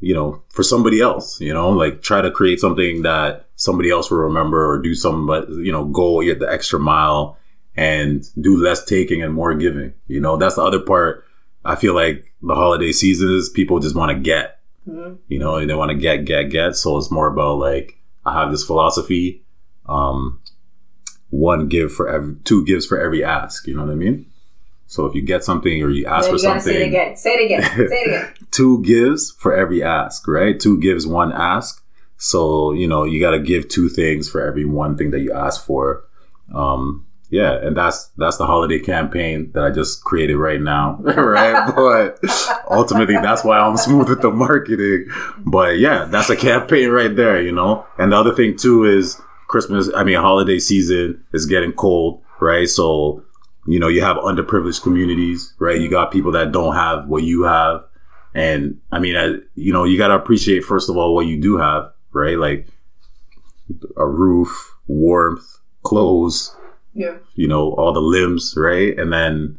you 0.00 0.14
know, 0.14 0.42
for 0.48 0.62
somebody 0.62 1.02
else. 1.02 1.38
You 1.38 1.52
know, 1.52 1.68
like 1.68 2.00
try 2.00 2.22
to 2.22 2.30
create 2.30 2.60
something 2.60 3.02
that 3.02 3.46
somebody 3.62 3.90
else 3.90 4.10
will 4.10 4.18
remember, 4.18 4.70
or 4.70 4.78
do 4.82 4.94
some, 4.94 5.26
but 5.26 5.48
you 5.48 5.70
know, 5.72 5.84
go 5.84 6.20
get 6.22 6.40
the 6.40 6.50
extra 6.50 6.78
mile 6.78 7.38
and 7.76 8.24
do 8.40 8.56
less 8.56 8.84
taking 8.84 9.22
and 9.22 9.32
more 9.32 9.54
giving. 9.54 9.92
You 10.06 10.20
know, 10.20 10.36
that's 10.36 10.56
the 10.56 10.62
other 10.62 10.80
part. 10.80 11.24
I 11.64 11.76
feel 11.76 11.94
like 11.94 12.32
the 12.42 12.54
holiday 12.54 12.92
season 12.92 13.30
is 13.32 13.48
people 13.48 13.78
just 13.78 13.94
want 13.94 14.10
to 14.10 14.18
get, 14.20 14.58
Mhm. 14.88 15.18
you 15.28 15.38
know, 15.38 15.64
they 15.64 15.74
want 15.74 15.90
to 15.90 15.96
get, 15.96 16.24
get, 16.24 16.50
get. 16.50 16.76
So 16.76 16.96
it's 16.98 17.10
more 17.10 17.28
about 17.28 17.58
like, 17.58 17.98
I 18.26 18.32
have 18.40 18.50
this 18.50 18.64
philosophy, 18.64 19.44
um, 19.86 20.40
one 21.30 21.68
give 21.68 21.92
for 21.92 22.08
every, 22.08 22.34
two 22.44 22.64
gives 22.64 22.84
for 22.84 22.98
every 22.98 23.24
ask. 23.24 23.66
You 23.66 23.74
know 23.76 23.84
what 23.84 23.92
I 23.92 23.94
mean? 23.96 24.26
So 24.86 25.06
if 25.06 25.14
you 25.14 25.22
get 25.22 25.42
something 25.44 25.82
or 25.82 25.88
you 25.88 26.04
ask 26.04 26.28
for 26.28 26.36
you 26.36 26.42
gotta 26.42 26.60
something, 26.60 26.74
say 26.74 26.82
it 26.84 26.88
again. 26.88 27.16
Say 27.16 27.30
it 27.34 27.44
again. 27.46 27.62
Say 27.88 27.96
it 27.96 28.08
again. 28.08 28.34
two 28.50 28.82
gives 28.82 29.30
for 29.38 29.54
every 29.54 29.82
ask, 29.82 30.28
right? 30.28 30.58
Two 30.60 30.78
gives, 30.78 31.06
one 31.06 31.32
ask. 31.32 31.81
So, 32.22 32.72
you 32.72 32.86
know, 32.86 33.02
you 33.02 33.20
got 33.20 33.32
to 33.32 33.40
give 33.40 33.68
two 33.68 33.88
things 33.88 34.30
for 34.30 34.40
every 34.40 34.64
one 34.64 34.96
thing 34.96 35.10
that 35.10 35.20
you 35.20 35.32
ask 35.32 35.66
for. 35.66 36.04
Um, 36.54 37.04
yeah, 37.30 37.54
and 37.54 37.76
that's 37.76 38.08
that's 38.16 38.36
the 38.36 38.46
holiday 38.46 38.78
campaign 38.78 39.50
that 39.54 39.64
I 39.64 39.70
just 39.70 40.04
created 40.04 40.36
right 40.36 40.60
now, 40.60 40.96
right? 41.00 41.74
But 41.74 42.18
ultimately, 42.70 43.16
that's 43.16 43.42
why 43.42 43.58
I'm 43.58 43.76
smooth 43.76 44.08
with 44.08 44.22
the 44.22 44.30
marketing. 44.30 45.08
But 45.38 45.78
yeah, 45.78 46.04
that's 46.04 46.30
a 46.30 46.36
campaign 46.36 46.90
right 46.90 47.14
there, 47.16 47.42
you 47.42 47.50
know. 47.50 47.86
And 47.98 48.12
the 48.12 48.16
other 48.16 48.34
thing 48.34 48.56
too 48.56 48.84
is 48.84 49.20
Christmas. 49.48 49.90
I 49.92 50.04
mean, 50.04 50.18
holiday 50.18 50.58
season 50.58 51.24
is 51.32 51.46
getting 51.46 51.72
cold, 51.72 52.22
right? 52.38 52.68
So 52.68 53.24
you 53.66 53.80
know, 53.80 53.88
you 53.88 54.02
have 54.02 54.16
underprivileged 54.18 54.82
communities, 54.82 55.54
right? 55.58 55.80
You 55.80 55.90
got 55.90 56.12
people 56.12 56.32
that 56.32 56.52
don't 56.52 56.74
have 56.74 57.08
what 57.08 57.24
you 57.24 57.44
have. 57.44 57.84
And 58.34 58.80
I 58.92 58.98
mean, 58.98 59.16
I, 59.16 59.38
you 59.54 59.72
know, 59.72 59.84
you 59.84 59.98
got 59.98 60.08
to 60.08 60.14
appreciate, 60.14 60.64
first 60.64 60.88
of 60.88 60.96
all, 60.96 61.14
what 61.14 61.26
you 61.26 61.40
do 61.40 61.58
have, 61.58 61.92
right? 62.12 62.38
Like 62.38 62.68
a 63.96 64.06
roof, 64.06 64.74
warmth, 64.86 65.58
clothes, 65.82 66.54
Yeah. 66.94 67.16
you 67.34 67.48
know, 67.48 67.72
all 67.72 67.92
the 67.92 68.00
limbs, 68.00 68.54
right? 68.56 68.96
And 68.98 69.12
then, 69.12 69.58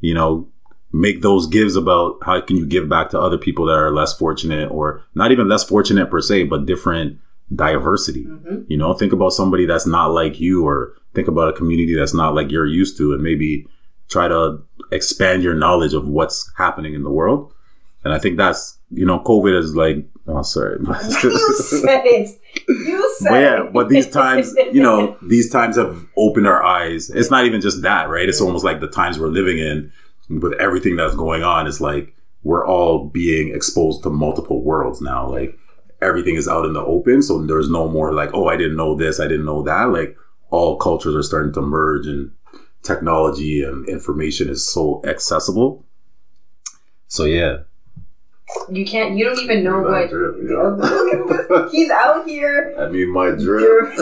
you 0.00 0.14
know, 0.14 0.48
make 0.92 1.22
those 1.22 1.46
gives 1.46 1.76
about 1.76 2.18
how 2.22 2.40
can 2.40 2.56
you 2.56 2.66
give 2.66 2.88
back 2.88 3.10
to 3.10 3.20
other 3.20 3.38
people 3.38 3.66
that 3.66 3.72
are 3.74 3.92
less 3.92 4.16
fortunate 4.16 4.70
or 4.70 5.02
not 5.14 5.32
even 5.32 5.48
less 5.48 5.64
fortunate 5.64 6.10
per 6.10 6.20
se, 6.20 6.44
but 6.44 6.66
different 6.66 7.18
diversity. 7.54 8.24
Mhm. 8.24 8.64
You 8.68 8.76
know, 8.76 8.94
think 8.94 9.12
about 9.12 9.32
somebody 9.32 9.66
that's 9.66 9.86
not 9.86 10.08
like 10.12 10.40
you 10.40 10.64
or 10.64 10.94
think 11.14 11.28
about 11.28 11.48
a 11.48 11.52
community 11.52 11.94
that's 11.94 12.14
not 12.14 12.34
like 12.34 12.50
you're 12.50 12.66
used 12.66 12.96
to 12.98 13.12
and 13.12 13.22
maybe 13.22 13.66
try 14.08 14.28
to 14.28 14.58
expand 14.92 15.42
your 15.42 15.54
knowledge 15.54 15.94
of 15.94 16.06
what's 16.08 16.50
happening 16.56 16.94
in 16.94 17.02
the 17.02 17.10
world. 17.10 17.52
And 18.04 18.12
I 18.12 18.18
think 18.18 18.36
that's, 18.36 18.78
you 18.94 19.06
know, 19.06 19.20
COVID 19.20 19.58
is 19.58 19.74
like, 19.74 20.06
oh, 20.26 20.42
sorry. 20.42 20.78
You 21.22 21.54
said 21.54 22.02
it. 22.04 22.40
You 22.68 23.14
said 23.18 23.30
But 23.30 23.40
yeah, 23.40 23.70
but 23.72 23.88
these 23.88 24.08
times, 24.08 24.54
you 24.72 24.82
know, 24.82 25.16
these 25.22 25.50
times 25.50 25.76
have 25.76 26.06
opened 26.16 26.46
our 26.46 26.62
eyes. 26.62 27.10
It's 27.10 27.30
not 27.30 27.46
even 27.46 27.60
just 27.60 27.82
that, 27.82 28.08
right? 28.08 28.28
It's 28.28 28.40
almost 28.40 28.64
like 28.64 28.80
the 28.80 28.88
times 28.88 29.18
we're 29.18 29.28
living 29.28 29.58
in 29.58 29.92
with 30.40 30.54
everything 30.54 30.96
that's 30.96 31.14
going 31.14 31.42
on. 31.42 31.66
It's 31.66 31.80
like 31.80 32.14
we're 32.42 32.66
all 32.66 33.08
being 33.08 33.54
exposed 33.54 34.02
to 34.04 34.10
multiple 34.10 34.62
worlds 34.62 35.00
now. 35.00 35.28
Like 35.28 35.58
everything 36.00 36.36
is 36.36 36.48
out 36.48 36.66
in 36.66 36.74
the 36.74 36.84
open. 36.84 37.22
So 37.22 37.44
there's 37.44 37.70
no 37.70 37.88
more 37.88 38.12
like, 38.12 38.30
oh, 38.34 38.48
I 38.48 38.56
didn't 38.56 38.76
know 38.76 38.94
this. 38.94 39.20
I 39.20 39.26
didn't 39.26 39.46
know 39.46 39.62
that. 39.62 39.84
Like 39.84 40.16
all 40.50 40.76
cultures 40.76 41.16
are 41.16 41.22
starting 41.22 41.52
to 41.54 41.62
merge 41.62 42.06
and 42.06 42.32
technology 42.82 43.62
and 43.62 43.88
information 43.88 44.48
is 44.48 44.70
so 44.70 45.02
accessible. 45.04 45.86
So 47.08 47.24
yeah. 47.24 47.58
You 48.70 48.84
can't. 48.84 49.16
You 49.16 49.24
don't 49.24 49.38
even 49.40 49.64
know 49.64 49.80
what. 49.82 50.10
drip, 50.10 50.36
yeah. 50.42 51.68
He's 51.70 51.90
out 51.90 52.26
here. 52.26 52.74
I 52.78 52.88
mean, 52.88 53.10
my 53.12 53.30
drip. 53.30 53.94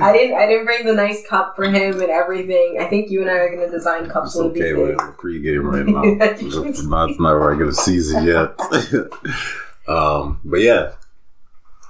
I 0.00 0.12
didn't. 0.12 0.36
I 0.36 0.46
didn't 0.46 0.64
bring 0.66 0.84
the 0.86 0.92
nice 0.94 1.26
cup 1.28 1.54
for 1.56 1.64
him 1.64 2.00
and 2.00 2.10
everything. 2.10 2.78
I 2.80 2.86
think 2.86 3.10
you 3.10 3.20
and 3.22 3.30
I 3.30 3.34
are 3.34 3.54
gonna 3.54 3.70
design 3.70 4.08
cups 4.08 4.30
It's 4.30 4.36
one 4.36 4.46
of 4.46 4.54
these 4.54 4.62
okay 4.64 4.74
with 4.82 4.98
days. 4.98 5.08
pregame 5.18 5.64
right 5.64 5.86
now. 6.20 6.26
it's 6.64 6.82
not, 6.84 7.10
it's 7.10 7.20
not 7.20 7.32
regular 7.32 7.72
season 7.72 8.24
yet. 8.24 8.54
um, 9.88 10.40
but 10.44 10.60
yeah. 10.60 10.92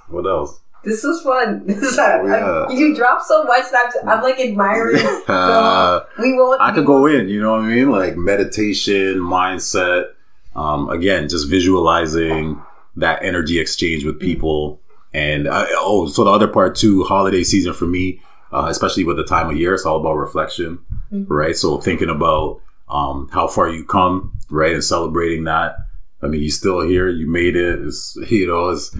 What 0.09 0.25
else? 0.27 0.59
This 0.83 1.03
was 1.03 1.21
fun. 1.23 1.65
This 1.65 1.77
is, 1.81 1.97
Oh, 1.97 2.67
yeah. 2.69 2.77
you 2.77 2.95
drop 2.95 3.23
so 3.23 3.43
much 3.43 3.63
that 3.71 3.91
I'm, 4.03 4.09
I'm 4.09 4.23
like 4.23 4.39
admiring. 4.39 5.03
Uh, 5.27 6.01
we 6.19 6.33
won't. 6.33 6.61
I 6.61 6.73
could 6.75 6.85
go 6.85 7.07
in, 7.07 7.27
you 7.27 7.41
know 7.41 7.53
what 7.53 7.61
I 7.61 7.67
mean? 7.67 7.89
Like 7.89 8.15
meditation, 8.17 9.15
mindset. 9.17 10.09
Um, 10.55 10.89
again, 10.89 11.27
just 11.29 11.49
visualizing 11.49 12.61
that 12.95 13.23
energy 13.23 13.59
exchange 13.59 14.05
with 14.05 14.19
people. 14.19 14.81
And 15.13 15.47
I, 15.47 15.65
oh, 15.71 16.07
so 16.07 16.23
the 16.23 16.31
other 16.31 16.47
part 16.47 16.75
too, 16.75 17.03
holiday 17.03 17.43
season 17.43 17.73
for 17.73 17.85
me, 17.85 18.21
uh, 18.51 18.67
especially 18.69 19.03
with 19.03 19.17
the 19.17 19.23
time 19.25 19.49
of 19.49 19.57
year, 19.57 19.73
it's 19.73 19.85
all 19.85 19.97
about 19.99 20.15
reflection, 20.15 20.79
Mhm. 21.13 21.25
right? 21.27 21.55
So 21.55 21.77
thinking 21.79 22.09
about 22.09 22.61
um, 22.87 23.27
how 23.31 23.47
far 23.47 23.67
you 23.69 23.83
come, 23.83 24.33
right, 24.49 24.73
and 24.73 24.83
celebrating 24.83 25.45
that. 25.45 25.75
I 26.21 26.27
mean, 26.27 26.41
you're 26.41 26.49
still 26.51 26.81
here, 26.81 27.09
you 27.09 27.27
made 27.27 27.55
it. 27.55 27.79
It's 27.79 28.15
you 28.29 28.45
know, 28.47 28.69
it's 28.69 28.95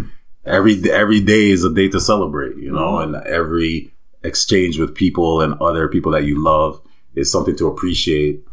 every 0.45 0.81
every 0.91 1.21
day 1.21 1.51
is 1.51 1.63
a 1.63 1.73
day 1.73 1.87
to 1.89 1.99
celebrate, 2.01 2.57
you 2.57 2.71
know, 2.71 2.97
and 2.99 3.15
every 3.27 3.93
exchange 4.23 4.79
with 4.79 4.95
people 4.95 5.39
and 5.41 5.53
other 5.61 5.87
people 5.87 6.11
that 6.13 6.23
you 6.25 6.41
love 6.43 6.81
is 7.15 7.31
something 7.31 7.55
to 7.57 7.67
appreciate. 7.67 8.43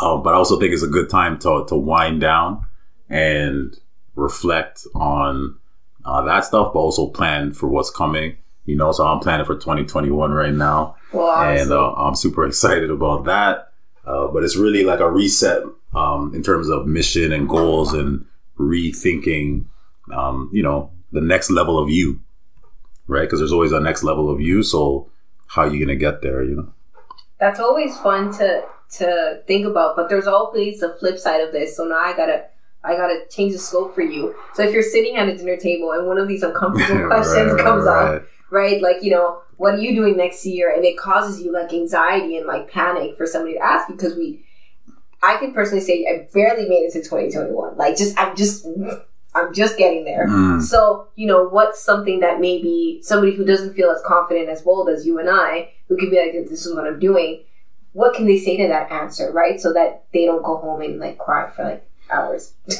Um, 0.00 0.22
but 0.22 0.34
I 0.34 0.36
also 0.36 0.58
think 0.58 0.72
it's 0.72 0.82
a 0.82 0.88
good 0.88 1.08
time 1.08 1.38
to 1.40 1.64
to 1.68 1.76
wind 1.76 2.20
down 2.20 2.66
and 3.08 3.76
reflect 4.14 4.86
on 4.94 5.58
uh, 6.04 6.22
that 6.22 6.44
stuff, 6.44 6.72
but 6.72 6.80
also 6.80 7.08
plan 7.08 7.52
for 7.52 7.68
what's 7.68 7.90
coming. 7.90 8.36
You 8.64 8.76
know, 8.76 8.90
so 8.92 9.06
I'm 9.06 9.20
planning 9.20 9.46
for 9.46 9.54
2021 9.54 10.32
right 10.32 10.52
now, 10.52 10.96
Well, 11.12 11.40
and 11.40 11.70
uh, 11.70 11.92
I'm 11.92 12.16
super 12.16 12.44
excited 12.48 12.90
about 12.90 13.24
that. 13.24 13.72
Uh, 14.04 14.28
but 14.28 14.44
it's 14.44 14.56
really 14.56 14.84
like 14.84 15.00
a 15.00 15.10
reset 15.10 15.62
um, 15.94 16.32
in 16.34 16.42
terms 16.42 16.68
of 16.68 16.86
mission 16.86 17.32
and 17.32 17.48
goals 17.48 17.92
and 17.92 18.24
rethinking, 18.58 19.66
um, 20.12 20.48
you 20.52 20.62
know, 20.62 20.90
the 21.12 21.20
next 21.20 21.50
level 21.50 21.78
of 21.78 21.90
you, 21.90 22.20
right? 23.06 23.22
Because 23.22 23.40
there's 23.40 23.52
always 23.52 23.72
a 23.72 23.80
next 23.80 24.02
level 24.02 24.30
of 24.30 24.40
you. 24.40 24.62
So 24.62 25.10
how 25.48 25.62
are 25.62 25.68
you 25.68 25.84
gonna 25.84 25.96
get 25.96 26.22
there? 26.22 26.42
You 26.42 26.56
know? 26.56 26.72
that's 27.38 27.60
always 27.60 27.96
fun 27.98 28.32
to 28.38 28.64
to 28.92 29.42
think 29.46 29.66
about. 29.66 29.96
But 29.96 30.08
there's 30.08 30.26
always 30.26 30.80
the 30.80 30.96
flip 30.98 31.18
side 31.18 31.40
of 31.40 31.52
this. 31.52 31.76
So 31.76 31.84
now 31.84 31.98
I 31.98 32.16
gotta 32.16 32.46
I 32.86 32.96
gotta 32.96 33.24
change 33.28 33.52
the 33.52 33.58
scope 33.58 33.94
for 33.94 34.02
you. 34.02 34.34
So 34.54 34.62
if 34.62 34.72
you're 34.72 34.82
sitting 34.82 35.16
at 35.16 35.28
a 35.28 35.36
dinner 35.36 35.56
table 35.56 35.92
and 35.92 36.06
one 36.06 36.18
of 36.18 36.28
these 36.28 36.42
uncomfortable 36.42 37.06
questions 37.08 37.52
right, 37.52 37.62
comes 37.62 37.84
right. 37.84 38.16
up, 38.16 38.22
right? 38.50 38.80
Like, 38.80 39.02
you 39.02 39.10
know, 39.10 39.40
what 39.56 39.74
are 39.74 39.78
you 39.78 39.94
doing 39.94 40.16
next 40.16 40.46
year? 40.46 40.72
And 40.72 40.84
it 40.84 40.96
causes 40.96 41.42
you 41.42 41.52
like 41.52 41.72
anxiety 41.72 42.36
and 42.36 42.46
like 42.46 42.70
panic 42.70 43.16
for 43.16 43.26
somebody 43.26 43.54
to 43.54 43.60
ask 43.60 43.88
you 43.88 43.96
because 43.96 44.16
we, 44.16 44.44
I 45.22 45.36
can 45.38 45.52
personally 45.52 45.82
say 45.82 46.06
I 46.06 46.28
barely 46.32 46.68
made 46.68 46.84
it 46.84 46.92
to 46.92 47.00
2021. 47.00 47.76
Like, 47.76 47.96
just, 47.96 48.16
I'm 48.18 48.36
just, 48.36 48.66
I'm 49.34 49.52
just 49.52 49.76
getting 49.78 50.04
there. 50.04 50.28
Mm. 50.28 50.62
So, 50.62 51.08
you 51.16 51.26
know, 51.26 51.48
what's 51.48 51.82
something 51.82 52.20
that 52.20 52.38
maybe 52.40 53.00
somebody 53.02 53.34
who 53.34 53.44
doesn't 53.44 53.74
feel 53.74 53.90
as 53.90 54.00
confident 54.04 54.48
as 54.48 54.62
bold 54.62 54.88
as 54.88 55.06
you 55.06 55.18
and 55.18 55.28
I, 55.28 55.70
who 55.88 55.96
could 55.96 56.10
be 56.10 56.18
like, 56.18 56.32
this 56.48 56.66
is 56.66 56.74
what 56.74 56.86
I'm 56.86 57.00
doing, 57.00 57.42
what 57.96 58.12
can 58.12 58.26
they 58.26 58.38
say 58.38 58.58
to 58.58 58.68
that 58.68 58.92
answer, 58.92 59.32
right? 59.32 59.58
So 59.58 59.72
that 59.72 60.04
they 60.12 60.26
don't 60.26 60.42
go 60.42 60.58
home 60.58 60.82
and 60.82 61.00
like 61.00 61.16
cry 61.16 61.50
for 61.50 61.64
like 61.64 61.88
hours. 62.10 62.52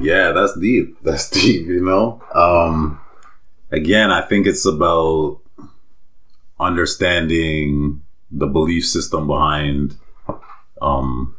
Yeah, 0.00 0.32
that's 0.32 0.58
deep. 0.58 0.96
That's 1.02 1.28
deep, 1.28 1.66
you 1.66 1.84
know? 1.84 2.22
Um 2.34 2.98
again, 3.70 4.10
I 4.10 4.22
think 4.22 4.46
it's 4.46 4.64
about 4.64 5.40
understanding 6.58 8.00
the 8.30 8.46
belief 8.46 8.86
system 8.86 9.26
behind 9.26 9.98
um 10.80 11.36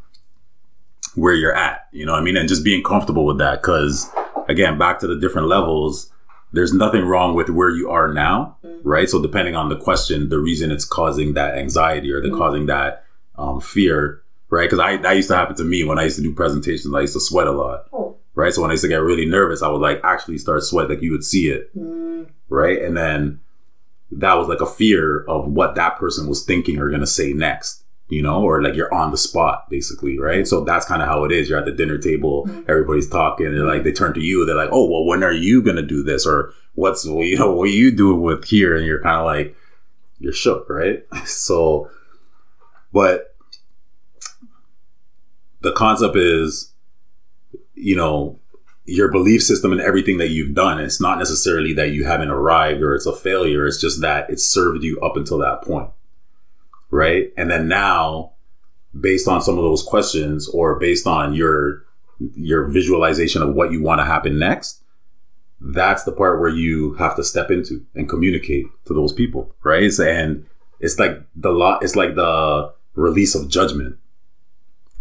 where 1.16 1.34
you're 1.34 1.56
at, 1.56 1.88
you 1.92 2.06
know 2.06 2.14
I 2.14 2.22
mean? 2.22 2.38
And 2.38 2.48
just 2.48 2.64
being 2.64 2.84
comfortable 2.84 3.26
with 3.26 3.40
that 3.40 3.64
cuz 3.64 4.08
again, 4.48 4.78
back 4.78 5.00
to 5.00 5.08
the 5.08 5.20
different 5.20 5.48
levels, 5.48 6.12
there's 6.54 6.74
nothing 6.74 7.04
wrong 7.06 7.34
with 7.36 7.50
where 7.50 7.70
you 7.72 7.90
are 7.90 8.14
now, 8.14 8.58
right? 8.84 9.10
So 9.10 9.22
depending 9.22 9.56
on 9.56 9.70
the 9.70 9.76
question, 9.76 10.30
the 10.30 10.40
reason 10.40 10.72
it's 10.72 10.86
causing 10.86 11.34
that 11.34 11.58
anxiety 11.58 12.12
or 12.12 12.22
the 12.22 12.30
causing 12.30 12.68
that 12.68 13.04
um, 13.36 13.60
fear, 13.60 14.22
right? 14.50 14.66
Because 14.70 14.80
I 14.80 14.98
that 14.98 15.16
used 15.16 15.30
to 15.30 15.36
happen 15.36 15.56
to 15.58 15.64
me 15.64 15.84
when 15.84 15.98
I 16.00 16.04
used 16.04 16.18
to 16.18 16.22
do 16.24 16.34
presentations. 16.34 16.94
I 16.94 17.02
used 17.02 17.14
to 17.14 17.20
sweat 17.20 17.48
a 17.48 17.52
lot, 17.52 17.88
Oh. 17.92 18.18
right? 18.36 18.54
So 18.54 18.62
when 18.62 18.70
I 18.72 18.74
used 18.74 18.84
to 18.84 18.88
get 18.90 18.98
really 19.02 19.26
nervous, 19.26 19.62
I 19.64 19.68
would 19.68 19.82
like 19.82 20.00
actually 20.04 20.38
start 20.38 20.64
sweat, 20.64 20.90
like 20.90 21.02
you 21.02 21.12
would 21.12 21.24
see 21.26 21.50
it, 21.50 21.76
Mm, 21.76 22.28
right? 22.50 22.82
And 22.82 22.96
then 22.96 23.40
that 24.12 24.36
was 24.36 24.48
like 24.48 24.62
a 24.62 24.68
fear 24.68 25.24
of 25.28 25.48
what 25.48 25.74
that 25.76 25.98
person 25.98 26.28
was 26.28 26.46
thinking 26.46 26.78
or 26.78 26.92
gonna 26.92 27.08
say 27.08 27.34
next, 27.34 27.83
you 28.10 28.22
know, 28.22 28.44
or 28.44 28.62
like 28.62 28.76
you're 28.76 28.94
on 28.94 29.12
the 29.12 29.18
spot, 29.18 29.70
basically, 29.70 30.20
right? 30.20 30.48
So 30.48 30.64
that's 30.64 30.86
kind 30.86 31.02
of 31.02 31.08
how 31.08 31.24
it 31.24 31.32
is. 31.32 31.50
You're 31.50 31.60
at 31.60 31.66
the 31.66 31.72
dinner 31.72 31.98
table, 31.98 32.46
mm-hmm. 32.46 32.70
everybody's 32.70 33.10
talking, 33.10 33.48
and 33.48 33.66
like 33.66 33.84
they 33.84 33.92
turn 33.92 34.14
to 34.14 34.22
you, 34.22 34.46
they're 34.46 34.56
like, 34.56 34.70
"Oh, 34.72 34.90
well, 34.90 35.06
when 35.06 35.24
are 35.24 35.32
you 35.32 35.62
gonna 35.62 35.82
do 35.82 36.04
this?" 36.04 36.26
Or 36.26 36.54
what's 36.76 37.06
you 37.06 37.38
know 37.38 37.54
what 37.54 37.70
are 37.70 37.72
you 37.72 37.96
doing 37.96 38.22
with 38.22 38.46
here? 38.46 38.76
And 38.76 38.86
you're 38.86 39.02
kind 39.02 39.20
of 39.20 39.26
like 39.26 39.56
you're 40.20 40.34
shook, 40.34 40.70
right? 40.70 41.06
So, 41.26 41.90
but 42.92 43.36
the 45.62 45.72
concept 45.72 46.16
is, 46.16 46.74
you 47.74 47.96
know, 47.96 48.40
your 48.86 49.10
belief 49.12 49.42
system 49.42 49.72
and 49.72 49.82
everything 49.82 50.18
that 50.18 50.30
you've 50.30 50.54
done. 50.54 50.80
It's 50.80 51.02
not 51.02 51.18
necessarily 51.18 51.74
that 51.74 51.92
you 51.92 52.06
haven't 52.06 52.30
arrived 52.30 52.82
or 52.82 52.94
it's 52.94 53.06
a 53.06 53.16
failure. 53.16 53.66
It's 53.66 53.80
just 53.80 54.02
that 54.02 54.30
it 54.30 54.40
served 54.40 54.84
you 54.84 55.00
up 55.00 55.16
until 55.16 55.38
that 55.40 55.62
point. 55.62 55.90
Right. 56.94 57.34
And 57.36 57.50
then 57.50 57.68
now, 57.68 58.34
based 59.00 59.28
on 59.28 59.42
some 59.42 59.58
of 59.58 59.64
those 59.64 59.82
questions 59.82 60.48
or 60.48 60.78
based 60.78 61.08
on 61.08 61.34
your, 61.34 61.86
your 62.20 62.68
visualization 62.68 63.42
of 63.42 63.56
what 63.56 63.72
you 63.72 63.82
want 63.82 64.00
to 64.00 64.06
happen 64.06 64.38
next, 64.38 64.84
that's 65.60 66.04
the 66.04 66.12
part 66.12 66.40
where 66.40 66.52
you 66.52 66.94
have 66.94 67.16
to 67.16 67.24
step 67.24 67.50
into 67.50 67.84
and 67.96 68.08
communicate 68.08 68.68
to 68.86 68.94
those 68.94 69.12
people. 69.12 69.56
Right. 69.64 69.92
And 70.00 70.46
it's 70.80 71.00
like 71.00 71.20
the 71.36 71.50
lot. 71.50 71.82
it's 71.82 71.96
like 71.96 72.14
the 72.14 72.72
release 72.94 73.34
of 73.34 73.50
judgment. 73.50 73.98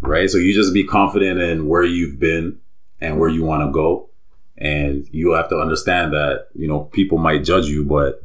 Right. 0.01 0.31
So 0.31 0.39
you 0.39 0.51
just 0.51 0.73
be 0.73 0.87
confident 0.87 1.39
in 1.39 1.67
where 1.67 1.83
you've 1.83 2.19
been 2.19 2.59
and 3.01 3.19
where 3.19 3.29
you 3.29 3.43
want 3.43 3.67
to 3.67 3.71
go. 3.71 4.09
And 4.57 5.07
you 5.11 5.33
have 5.33 5.49
to 5.49 5.59
understand 5.59 6.11
that, 6.13 6.47
you 6.55 6.67
know, 6.67 6.85
people 6.85 7.19
might 7.19 7.43
judge 7.43 7.67
you, 7.67 7.85
but 7.85 8.23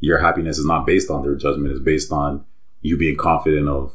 your 0.00 0.16
happiness 0.16 0.56
is 0.56 0.64
not 0.64 0.86
based 0.86 1.10
on 1.10 1.22
their 1.22 1.34
judgment. 1.34 1.72
It's 1.72 1.84
based 1.84 2.10
on 2.10 2.46
you 2.84 2.96
being 2.96 3.16
confident 3.16 3.68
of 3.68 3.92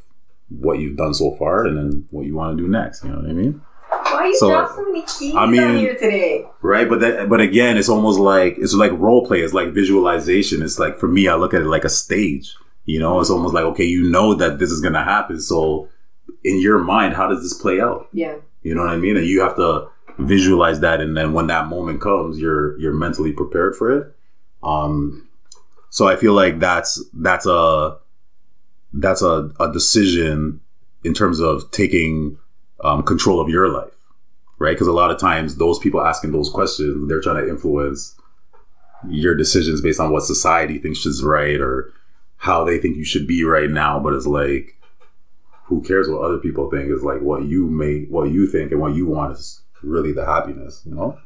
what 0.49 0.79
you've 0.79 0.97
done 0.97 1.13
so 1.13 1.35
far 1.35 1.65
and 1.65 1.77
then 1.77 2.07
what 2.09 2.25
you 2.25 2.35
want 2.35 2.57
to 2.57 2.61
do 2.63 2.67
next. 2.69 3.03
You 3.03 3.11
know 3.11 3.17
what 3.17 3.29
I 3.29 3.33
mean? 3.33 3.61
Why 3.89 4.25
you 4.25 4.35
So, 4.35 4.49
drop 4.49 4.75
so 4.75 4.83
many 4.83 5.01
keys 5.03 5.35
I 5.35 5.45
mean- 5.45 5.61
on 5.61 5.75
here 5.77 5.93
today? 5.93 6.45
Right. 6.61 6.89
But 6.89 6.99
that, 7.01 7.29
but 7.29 7.39
again, 7.39 7.77
it's 7.77 7.87
almost 7.87 8.19
like, 8.19 8.57
it's 8.57 8.73
like 8.73 8.91
role 8.93 9.25
play. 9.25 9.41
It's 9.41 9.53
like 9.53 9.69
visualization. 9.73 10.61
It's 10.63 10.79
like, 10.79 10.97
for 10.97 11.07
me, 11.07 11.27
I 11.27 11.35
look 11.35 11.53
at 11.53 11.61
it 11.61 11.67
like 11.67 11.85
a 11.85 11.89
stage, 11.89 12.55
you 12.85 12.99
know, 12.99 13.19
it's 13.21 13.29
almost 13.29 13.53
like, 13.53 13.63
okay, 13.65 13.85
you 13.85 14.09
know 14.09 14.33
that 14.33 14.57
this 14.59 14.71
is 14.71 14.81
going 14.81 14.95
to 14.95 15.03
happen. 15.03 15.39
So 15.39 15.87
in 16.43 16.59
your 16.59 16.79
mind, 16.79 17.13
how 17.13 17.27
does 17.27 17.43
this 17.43 17.53
play 17.53 17.79
out? 17.79 18.07
Yeah. 18.11 18.35
You 18.63 18.73
know 18.75 18.81
what 18.81 18.89
I 18.89 18.97
mean? 18.97 19.15
And 19.17 19.25
you 19.27 19.41
have 19.41 19.55
to 19.57 19.87
visualize 20.17 20.81
that, 20.81 20.99
and 20.99 21.15
then 21.15 21.31
when 21.31 21.47
that 21.47 21.67
moment 21.67 22.01
comes, 22.01 22.37
you're 22.39 22.77
you're 22.77 22.93
mentally 22.93 23.31
prepared 23.31 23.73
for 23.75 23.89
it. 23.97 24.15
Um, 24.61 25.29
so 25.89 26.09
I 26.09 26.17
feel 26.17 26.33
like 26.33 26.59
that's 26.59 27.01
that's 27.13 27.45
a 27.45 27.97
that's 28.93 29.21
a, 29.21 29.51
a 29.59 29.71
decision 29.71 30.61
in 31.03 31.13
terms 31.13 31.39
of 31.39 31.69
taking 31.71 32.37
um, 32.83 33.03
control 33.03 33.39
of 33.39 33.49
your 33.49 33.69
life, 33.69 33.93
right? 34.57 34.73
Because 34.73 34.87
a 34.87 34.93
lot 34.93 35.11
of 35.11 35.19
times 35.19 35.55
those 35.55 35.79
people 35.79 36.01
asking 36.01 36.31
those 36.31 36.49
questions, 36.49 37.07
they're 37.07 37.21
trying 37.21 37.43
to 37.43 37.49
influence 37.49 38.15
your 39.07 39.35
decisions 39.35 39.81
based 39.81 39.99
on 39.99 40.11
what 40.11 40.23
society 40.23 40.77
thinks 40.77 41.05
is 41.05 41.23
right 41.23 41.61
or 41.61 41.93
how 42.37 42.63
they 42.63 42.77
think 42.77 42.97
you 42.97 43.05
should 43.05 43.27
be 43.27 43.43
right 43.43 43.69
now. 43.69 43.99
But 43.99 44.13
it's 44.13 44.27
like 44.27 44.75
who 45.63 45.81
cares 45.81 46.09
what 46.09 46.21
other 46.21 46.39
people 46.39 46.69
think 46.69 46.89
is 46.89 47.03
like 47.03 47.21
what 47.21 47.43
you 47.43 47.67
may 47.67 48.05
what 48.05 48.31
you 48.31 48.47
think 48.47 48.71
and 48.71 48.81
what 48.81 48.95
you 48.95 49.05
want 49.05 49.33
is 49.33 49.61
really 49.83 50.11
the 50.11 50.25
happiness 50.25 50.81
you 50.83 50.95
know 50.95 51.17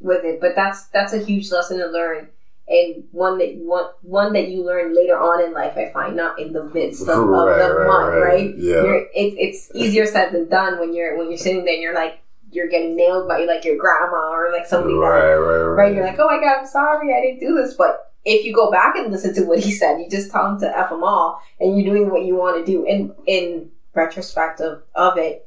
with 0.00 0.24
it. 0.24 0.40
But 0.40 0.54
that's 0.54 0.86
that's 0.86 1.12
a 1.12 1.18
huge 1.18 1.50
lesson 1.50 1.78
to 1.78 1.86
learn, 1.86 2.28
and 2.68 3.04
one 3.12 3.38
that 3.38 3.56
one 3.56 3.86
one 4.02 4.32
that 4.34 4.48
you 4.48 4.64
learn 4.64 4.94
later 4.94 5.18
on 5.18 5.42
in 5.44 5.52
life. 5.52 5.76
I 5.76 5.90
find 5.92 6.16
not 6.16 6.38
in 6.38 6.52
the 6.52 6.64
midst 6.64 7.02
of, 7.02 7.08
of 7.08 7.28
Right, 7.28 7.58
the 7.58 7.74
right, 7.74 7.86
month, 7.86 8.14
right. 8.14 8.22
right? 8.22 8.54
Yeah. 8.56 8.82
You're, 8.84 9.06
it's 9.14 9.36
it's 9.38 9.74
easier 9.74 10.06
said 10.06 10.32
than 10.32 10.48
done 10.48 10.78
when 10.78 10.94
you're 10.94 11.16
when 11.16 11.28
you're 11.28 11.38
sitting 11.38 11.64
there 11.64 11.74
and 11.74 11.82
you're 11.82 11.94
like 11.94 12.20
you're 12.50 12.68
getting 12.68 12.96
nailed 12.96 13.28
by 13.28 13.40
like 13.44 13.64
your 13.64 13.76
grandma 13.76 14.30
or 14.32 14.50
like 14.52 14.66
somebody 14.66 14.94
that 14.94 15.00
right, 15.00 15.34
right, 15.34 15.56
right, 15.56 15.74
right? 15.84 15.94
You're 15.94 16.04
like, 16.04 16.18
oh 16.18 16.26
my 16.26 16.40
god, 16.42 16.60
I'm 16.60 16.66
sorry, 16.66 17.14
I 17.14 17.20
didn't 17.20 17.40
do 17.40 17.54
this. 17.54 17.74
But 17.74 18.12
if 18.24 18.44
you 18.44 18.54
go 18.54 18.70
back 18.70 18.96
and 18.96 19.10
listen 19.12 19.34
to 19.34 19.44
what 19.44 19.58
he 19.60 19.70
said, 19.70 19.98
you 19.98 20.08
just 20.10 20.30
tell 20.30 20.50
him 20.52 20.60
to 20.60 20.78
f 20.78 20.90
them 20.90 21.04
all, 21.04 21.40
and 21.60 21.78
you're 21.80 21.94
doing 21.94 22.10
what 22.10 22.24
you 22.24 22.34
want 22.36 22.64
to 22.64 22.70
do. 22.70 22.86
And 22.86 23.12
in 23.26 23.70
retrospective 23.94 24.82
of 24.94 25.12
of 25.12 25.18
it, 25.18 25.46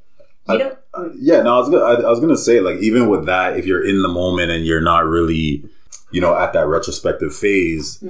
you 0.49 0.57
don't. 0.59 0.77
yeah. 1.19 1.41
No, 1.41 1.55
I 1.55 1.57
was 1.59 1.69
gonna, 1.69 1.83
I, 1.83 1.93
I 2.07 2.09
was 2.09 2.19
gonna 2.19 2.37
say 2.37 2.59
like 2.59 2.77
even 2.79 3.09
with 3.09 3.25
that, 3.25 3.57
if 3.57 3.65
you're 3.65 3.85
in 3.85 4.01
the 4.01 4.07
moment 4.09 4.51
and 4.51 4.65
you're 4.65 4.81
not 4.81 5.05
really, 5.05 5.63
you 6.11 6.21
know, 6.21 6.37
at 6.37 6.53
that 6.53 6.67
retrospective 6.67 7.33
phase, 7.33 8.03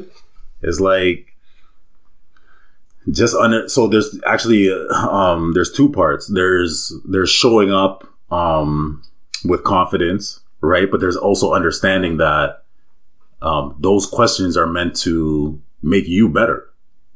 it's 0.61 0.79
like 0.79 1.35
just 3.09 3.35
under. 3.35 3.67
So 3.67 3.87
there's 3.87 4.19
actually 4.25 4.71
um 4.91 5.53
there's 5.53 5.71
two 5.71 5.89
parts. 5.89 6.27
There's 6.27 6.93
there's 7.05 7.29
showing 7.29 7.71
up 7.71 8.07
um 8.31 9.03
with 9.45 9.63
confidence, 9.63 10.39
right? 10.61 10.89
But 10.89 10.99
there's 10.99 11.17
also 11.17 11.53
understanding 11.53 12.17
that 12.17 12.63
um 13.41 13.75
those 13.79 14.05
questions 14.05 14.55
are 14.57 14.67
meant 14.67 14.95
to 14.97 15.61
make 15.81 16.07
you 16.07 16.29
better. 16.29 16.67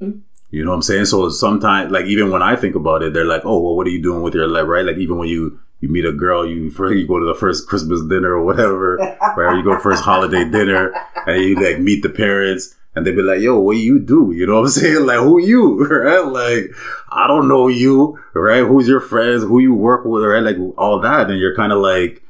Mm. 0.02 0.22
You 0.52 0.64
know 0.64 0.72
what 0.72 0.78
I'm 0.78 0.82
saying? 0.84 1.06
So 1.06 1.30
sometimes, 1.30 1.92
like 1.92 2.06
even 2.06 2.32
when 2.32 2.42
I 2.42 2.56
think 2.56 2.76
about 2.76 3.04
it, 3.04 3.14
they're 3.14 3.26
like, 3.26 3.42
"Oh, 3.46 3.60
well, 3.60 3.76
what 3.76 3.88
are 3.88 3.92
you 3.92 4.02
doing 4.02 4.22
with 4.22 4.34
your 4.34 4.48
life?" 4.48 4.68
Right? 4.68 4.86
Like 4.86 4.98
even 4.98 5.18
when 5.18 5.28
you 5.28 5.60
you 5.82 5.90
meet 5.90 6.06
a 6.06 6.12
girl, 6.12 6.46
you 6.48 6.72
first 6.72 6.96
you 6.98 7.08
go 7.08 7.20
to 7.20 7.26
the 7.26 7.36
first 7.36 7.68
Christmas 7.68 8.02
dinner 8.02 8.32
or 8.34 8.44
whatever, 8.44 8.98
right? 9.36 9.58
You 9.58 9.64
go 9.64 9.80
first 9.80 10.04
holiday 10.04 10.50
dinner, 10.50 10.94
and 11.28 11.42
you 11.42 11.56
like 11.56 11.80
meet 11.80 12.02
the 12.02 12.10
parents, 12.10 12.76
and 12.96 13.06
they 13.06 13.12
be 13.12 13.22
like, 13.22 13.42
"Yo, 13.42 13.60
what 13.60 13.78
you 13.78 14.00
do?" 14.00 14.32
You 14.32 14.48
know 14.48 14.56
what 14.56 14.62
I'm 14.62 14.70
saying? 14.70 15.06
Like, 15.06 15.20
who 15.20 15.40
you? 15.40 15.86
Right? 15.90 16.26
Like, 16.26 16.72
I 17.10 17.28
don't 17.28 17.48
know 17.48 17.68
you, 17.68 18.20
right? 18.34 18.64
Who's 18.64 18.88
your 18.88 19.02
friends? 19.02 19.44
Who 19.44 19.60
you 19.60 19.74
work 19.74 20.06
with? 20.06 20.24
Right? 20.24 20.44
Like 20.44 20.58
all 20.78 21.00
that, 21.02 21.30
and 21.30 21.40
you're 21.40 21.56
kind 21.56 21.72
of 21.72 21.80
like, 21.80 22.24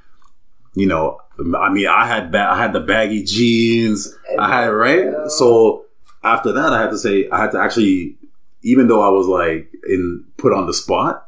you 0.74 0.88
know, 0.88 1.22
I 1.58 1.70
mean, 1.70 1.88
I 1.88 2.08
had 2.08 2.32
ba- 2.32 2.50
I 2.50 2.58
had 2.58 2.74
the 2.74 2.80
baggy 2.80 3.24
jeans, 3.24 4.14
I 4.40 4.48
had 4.48 4.68
right. 4.68 5.08
So 5.28 5.86
after 6.24 6.52
that, 6.54 6.74
I 6.74 6.82
had 6.82 6.90
to 6.92 6.98
say 6.98 7.30
I 7.30 7.42
had 7.42 7.52
to 7.52 7.60
actually, 7.60 8.18
even 8.64 8.88
though 8.88 9.02
I 9.02 9.10
was 9.10 9.28
like 9.28 9.72
in 9.88 10.26
put 10.38 10.54
on 10.54 10.66
the 10.66 10.74
spot 10.74 11.25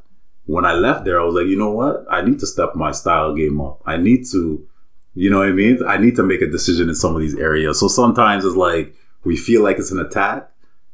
when 0.48 0.66
I 0.66 0.74
left 0.74 1.06
there, 1.06 1.20
I 1.20 1.24
was 1.24 1.36
like, 1.36 1.46
you 1.46 1.58
know 1.58 1.72
what? 1.72 2.06
I 2.10 2.22
need 2.22 2.40
to 2.40 2.48
step 2.48 2.74
my 2.74 2.92
style 2.92 3.36
game 3.36 3.62
up. 3.62 3.82
I 3.86 3.98
need 3.98 4.26
to, 4.32 4.66
you 5.14 5.30
know 5.30 5.40
what 5.40 5.50
I 5.50 5.52
mean? 5.52 5.80
I 5.86 5.98
need 5.98 6.16
to 6.16 6.24
make 6.24 6.42
a 6.42 6.50
decision 6.50 6.90
in 6.90 6.96
some 6.96 7.16
of 7.16 7.22
these 7.22 7.36
areas. 7.36 7.80
So 7.80 7.88
sometimes 7.88 8.46
it's 8.46 8.56
like 8.56 8.96
we 9.26 9.36
feel 9.36 9.62
like 9.62 9.78
it's 9.78 9.92
an 9.92 10.00
attack, 10.00 10.50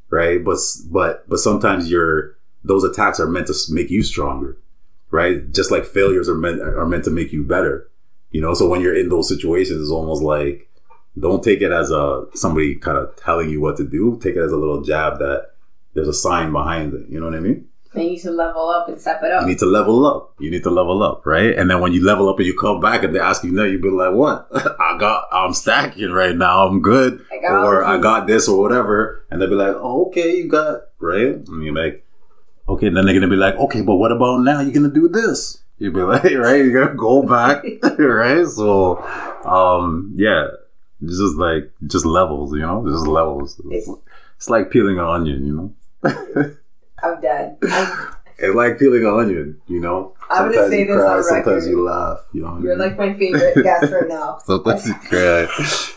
right? 0.10 0.44
But 0.44 0.58
but 0.90 1.30
but 1.30 1.38
sometimes 1.38 1.90
you're 1.90 2.36
those 2.64 2.84
attacks 2.84 3.20
are 3.20 3.28
meant 3.28 3.48
to 3.48 3.54
make 3.70 3.92
you 3.92 4.02
stronger, 4.02 4.58
right? 5.12 5.52
Just 5.52 5.70
like 5.70 5.86
failures 5.86 6.28
are 6.28 6.36
meant 6.36 6.60
are 6.60 6.88
meant 6.88 7.04
to 7.06 7.12
make 7.12 7.32
you 7.32 7.44
better. 7.44 7.90
You 8.32 8.42
know, 8.42 8.56
so 8.56 8.68
when 8.68 8.82
you're 8.82 8.98
in 8.98 9.10
those 9.10 9.30
situations, 9.30 9.82
it's 9.82 9.92
almost 9.92 10.24
like 10.24 10.68
don't 11.20 11.44
take 11.44 11.62
it 11.62 11.72
as 11.72 11.92
a 11.92 12.26
somebody 12.34 12.74
kind 12.76 12.98
of 12.98 13.16
telling 13.18 13.52
you 13.52 13.62
what 13.62 13.78
to 13.78 13.84
do. 13.88 14.20
Take 14.20 14.36
it 14.36 14.42
as 14.42 14.52
a 14.52 14.58
little 14.58 14.82
jab 14.82 15.20
that 15.20 15.52
there's 15.94 16.08
a 16.08 16.14
sign 16.14 16.52
behind 16.52 16.96
it. 16.96 17.08
You 17.08 17.20
know 17.20 17.28
what 17.28 17.36
I 17.36 17.40
mean? 17.40 17.70
And 17.94 18.04
you 18.04 18.10
need 18.12 18.22
to 18.22 18.32
level 18.32 18.70
up 18.70 18.88
and 18.90 19.00
step 19.00 19.22
it 19.24 19.32
up. 19.32 19.42
You 19.44 19.48
need 19.50 19.60
to 19.60 19.66
level 19.66 20.06
up. 20.06 20.34
You 20.40 20.50
need 20.50 20.64
to 20.64 20.70
level 20.72 21.04
up, 21.04 21.26
right? 21.26 21.56
And 21.58 21.70
then 21.70 21.80
when 21.80 21.94
you 21.94 22.04
level 22.04 22.28
up 22.30 22.38
and 22.40 22.46
you 22.48 22.58
come 22.58 22.80
back 22.80 23.04
and 23.04 23.14
they 23.16 23.20
ask 23.20 23.44
you, 23.44 23.52
no, 23.52 23.64
you 23.66 23.80
be 23.80 23.90
like, 23.90 24.14
what? 24.14 24.48
I 24.54 24.98
got, 25.00 25.28
I'm 25.32 25.54
stacking 25.54 26.12
right 26.12 26.36
now. 26.36 26.66
I'm 26.68 26.82
good. 26.82 27.24
I 27.32 27.40
got 27.40 27.64
or 27.66 27.84
I 27.84 27.98
got 28.00 28.26
this 28.28 28.48
or 28.48 28.60
whatever. 28.60 29.26
And 29.30 29.42
they'll 29.42 29.50
be 29.50 29.56
like, 29.56 29.76
oh, 29.76 30.06
okay, 30.08 30.38
you 30.38 30.48
got, 30.50 30.82
right? 31.00 31.36
And 31.48 31.64
you're 31.64 31.76
like, 31.76 32.06
okay. 32.68 32.90
Then 32.90 33.06
they're 33.06 33.14
going 33.14 33.22
to 33.22 33.28
be 33.28 33.36
like, 33.36 33.56
okay, 33.56 33.82
but 33.82 33.96
what 33.98 34.12
about 34.12 34.38
now? 34.42 34.60
You're 34.62 34.74
going 34.74 34.90
to 34.92 34.94
do 34.94 35.08
this. 35.08 35.62
You'll 35.78 35.94
be 35.94 36.02
like, 36.14 36.24
right? 36.24 36.58
You're 36.64 36.74
going 36.74 36.88
to 36.90 36.96
go 36.96 37.22
back, 37.24 37.64
right? 38.00 38.48
So, 38.48 38.98
um, 39.46 40.14
yeah, 40.16 40.48
it's 41.02 41.20
just 41.20 41.36
like, 41.36 41.72
just 41.86 42.06
levels, 42.06 42.54
you 42.54 42.62
know, 42.62 42.88
just 42.90 43.06
levels. 43.08 43.60
It's- 43.72 43.90
it's 44.38 44.50
like 44.50 44.72
peeling 44.72 44.98
an 45.00 45.06
onion, 45.06 45.46
you 45.46 45.54
know? 46.04 46.56
I'm 47.04 47.22
done. 47.22 47.58
I'm, 47.64 48.16
It's 48.40 48.56
like 48.56 48.80
peeling 48.80 49.06
an 49.06 49.14
onion, 49.14 49.62
you 49.68 49.80
know. 49.80 50.16
I'm 50.30 50.52
gonna 50.52 50.68
say 50.68 50.80
you 50.80 50.88
this 50.88 50.96
cry, 50.96 51.18
on 51.18 51.24
sometimes 51.24 51.48
record. 51.66 51.70
you 51.70 51.84
laugh. 51.84 52.20
You 52.34 52.42
know, 52.42 52.60
you're 52.64 52.76
mean? 52.76 52.80
like 52.80 52.98
my 52.98 53.14
favorite 53.14 53.56
guest 53.64 53.92
right 53.94 54.08
now. 54.08 54.40
sometimes 54.44 54.88
you 54.88 54.94
cry, 54.96 55.46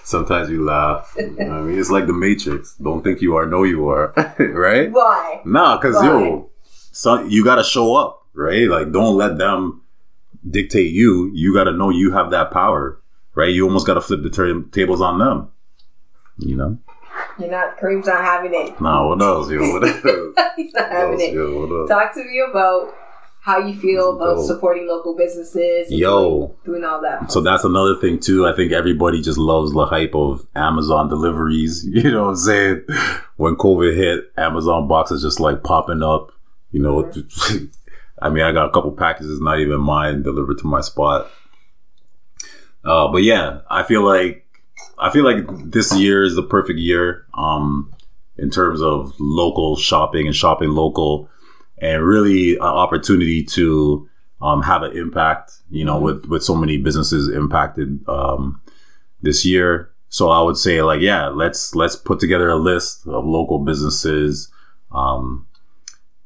sometimes 0.05 0.51
you 0.51 0.65
laugh. 0.65 1.15
You 1.17 1.31
know 1.31 1.47
what 1.49 1.53
I 1.59 1.61
mean, 1.63 1.79
it's 1.79 1.91
like 1.91 2.07
the 2.07 2.13
Matrix. 2.13 2.75
Don't 2.75 3.03
think 3.03 3.23
you 3.23 3.37
are, 3.37 3.47
know 3.47 3.63
you 3.65 3.89
are, 3.89 4.13
right? 4.39 4.93
Why? 4.93 5.41
Nah, 5.47 5.79
cause 5.81 5.95
yo, 6.05 6.51
so 6.93 7.23
you 7.25 7.43
gotta 7.43 7.65
show 7.65 7.95
up, 7.97 8.27
right? 8.35 8.69
Like, 8.69 8.93
don't 8.93 9.17
let 9.17 9.39
them 9.39 9.83
dictate 10.49 10.93
you. 10.93 11.31
You 11.33 11.55
gotta 11.55 11.73
know 11.73 11.89
you 11.91 12.13
have 12.13 12.31
that 12.33 12.51
power, 12.51 13.01
right? 13.35 13.49
You 13.53 13.65
almost 13.65 13.87
gotta 13.87 14.03
flip 14.03 14.23
the 14.23 14.31
ta- 14.31 14.69
tables 14.73 15.01
on 15.01 15.19
them. 15.19 15.49
You 16.39 16.57
know? 16.57 16.79
You're 17.39 17.51
not. 17.51 17.79
Kareem's 17.79 18.07
not 18.07 18.25
having 18.25 18.53
it. 18.55 18.81
Nah, 18.81 19.07
what 19.09 19.21
else, 19.21 19.51
yo? 19.51 19.61
What 19.73 19.85
else? 19.87 20.53
He's 20.57 20.73
not 20.75 20.91
having 20.91 21.21
it. 21.21 21.35
yo? 21.35 21.87
Talk 21.87 22.15
to 22.15 22.25
me 22.25 22.41
about 22.49 22.95
how 23.41 23.59
you 23.59 23.79
feel 23.79 24.17
about 24.17 24.37
Dope. 24.37 24.47
supporting 24.47 24.89
local 24.89 25.15
businesses. 25.15 25.89
and 25.89 25.99
Yo. 25.99 26.57
doing, 26.65 26.81
doing 26.81 26.85
all 26.85 27.01
that. 27.03 27.31
So 27.31 27.41
that's 27.41 27.63
another 27.63 27.95
thing 28.01 28.19
too. 28.19 28.45
I 28.47 28.53
think 28.57 28.73
everybody 28.73 29.21
just 29.23 29.39
loves 29.39 29.73
the 29.73 29.87
hype 29.87 30.15
of 30.17 30.47
Amazon 30.57 31.09
deliveries. 31.09 31.85
You 31.89 32.11
know 32.11 32.25
what 32.25 32.31
I'm 32.31 32.37
saying? 32.37 32.85
When 33.37 33.55
COVID 33.57 33.95
hit, 33.95 34.33
Amazon 34.37 34.89
boxes 34.89 35.23
just 35.23 35.39
like 35.39 35.63
popping 35.63 36.03
up. 36.03 36.33
You 36.73 36.83
know, 36.83 37.13
I 38.21 38.31
mean, 38.31 38.43
I 38.43 38.51
got 38.53 38.69
a 38.69 38.73
couple 38.73 38.91
packages, 38.93 39.41
not 39.41 39.61
even 39.61 39.81
mine, 39.81 40.23
delivered 40.23 40.59
to 40.59 40.67
my 40.67 40.81
spot. 40.81 41.31
Uh, 42.85 43.09
but 43.09 43.23
yeah, 43.23 43.61
I 43.71 43.83
feel 43.83 44.03
like 44.05 44.46
I 44.99 45.11
feel 45.11 45.25
like 45.25 45.45
this 45.71 45.95
year 45.97 46.25
is 46.25 46.37
the 46.37 46.43
perfect 46.43 46.79
year 46.79 47.27
um, 47.35 47.95
in 48.37 48.51
terms 48.51 48.81
of 48.81 49.15
local 49.19 49.77
shopping 49.77 50.27
and 50.27 50.35
shopping 50.35 50.71
local, 50.71 51.29
and 51.79 52.05
really 52.05 52.55
an 52.57 52.63
opportunity 52.63 53.45
to 53.45 54.09
um, 54.41 54.63
have 54.63 54.83
an 54.83 54.97
impact. 54.97 55.53
You 55.71 55.85
know, 55.85 55.99
with 55.99 56.27
with 56.27 56.43
so 56.43 56.55
many 56.55 56.79
businesses 56.79 57.29
impacted 57.29 58.07
um, 58.09 58.61
this 59.23 59.45
year. 59.45 59.91
So 60.09 60.31
I 60.31 60.41
would 60.41 60.57
say 60.57 60.83
like, 60.83 61.01
yeah, 61.01 61.29
let's 61.29 61.75
let's 61.75 61.97
put 61.97 62.21
together 62.21 62.49
a 62.49 62.57
list 62.57 63.07
of 63.07 63.25
local 63.25 63.59
businesses. 63.59 64.51
Um, 64.93 65.47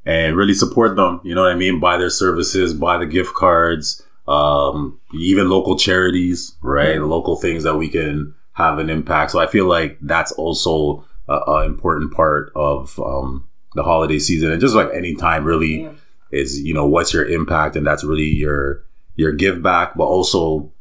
and 0.05 0.37
really 0.37 0.55
support 0.55 0.97
them. 0.97 1.21
You 1.25 1.35
know 1.35 1.43
what 1.43 1.53
I 1.53 1.57
mean? 1.57 1.81
Buy 1.81 1.97
their 1.97 2.11
services, 2.11 2.75
buy 2.75 2.99
the 2.99 3.07
gift 3.07 3.35
cards, 3.35 4.03
um, 4.27 4.99
even 5.15 5.51
local 5.51 5.77
charities, 5.77 6.57
right? 6.63 7.01
Local 7.01 7.37
things 7.37 7.65
that 7.65 7.77
we 7.77 7.89
can 7.89 8.35
have 8.53 8.79
an 8.79 8.91
impact. 8.91 9.31
So 9.31 9.39
I 9.39 9.47
feel 9.47 9.67
like 9.67 9.99
that's 10.01 10.33
also 10.33 11.05
a, 11.29 11.35
a 11.35 11.65
important 11.65 12.13
part 12.13 12.53
of 12.55 12.99
um, 13.01 13.49
the 13.75 13.83
holiday 13.83 14.19
season, 14.19 14.51
and 14.51 14.61
just 14.61 14.75
like 14.75 14.89
any 14.95 15.15
time, 15.15 15.45
really 15.45 15.83
Yeah. 15.83 15.93
is 16.31 16.61
you 16.61 16.75
know 16.75 16.87
what's 16.87 17.13
your 17.15 17.27
impact, 17.27 17.77
and 17.77 17.87
that's 17.87 18.05
really 18.05 18.29
your 18.29 18.85
your 19.17 19.33
give 19.33 19.63
back, 19.63 19.97
but 19.97 20.05
also 20.05 20.73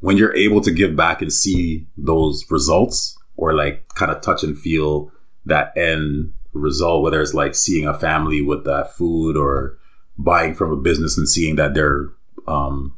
when 0.00 0.16
you're 0.16 0.34
able 0.34 0.60
to 0.62 0.70
give 0.70 0.96
back 0.96 1.20
and 1.20 1.32
see 1.32 1.86
those 1.96 2.44
results 2.50 3.18
or 3.36 3.52
like 3.52 3.86
kind 3.94 4.10
of 4.10 4.20
touch 4.22 4.42
and 4.42 4.58
feel 4.58 5.12
that 5.44 5.76
end 5.76 6.32
result, 6.54 7.02
whether 7.02 7.20
it's 7.20 7.34
like 7.34 7.54
seeing 7.54 7.86
a 7.86 7.98
family 7.98 8.40
with 8.40 8.64
that 8.64 8.92
food 8.94 9.36
or 9.36 9.76
buying 10.16 10.54
from 10.54 10.70
a 10.72 10.76
business 10.76 11.18
and 11.18 11.28
seeing 11.28 11.56
that 11.56 11.74
they're, 11.74 12.08
um, 12.48 12.94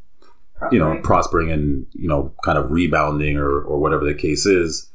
you 0.71 0.79
know, 0.79 0.99
prospering 1.03 1.51
and, 1.51 1.85
you 1.93 2.07
know, 2.07 2.33
kind 2.43 2.57
of 2.57 2.71
rebounding 2.71 3.37
or, 3.37 3.61
or 3.61 3.79
whatever 3.79 4.05
the 4.05 4.13
case 4.13 4.45
is, 4.45 4.89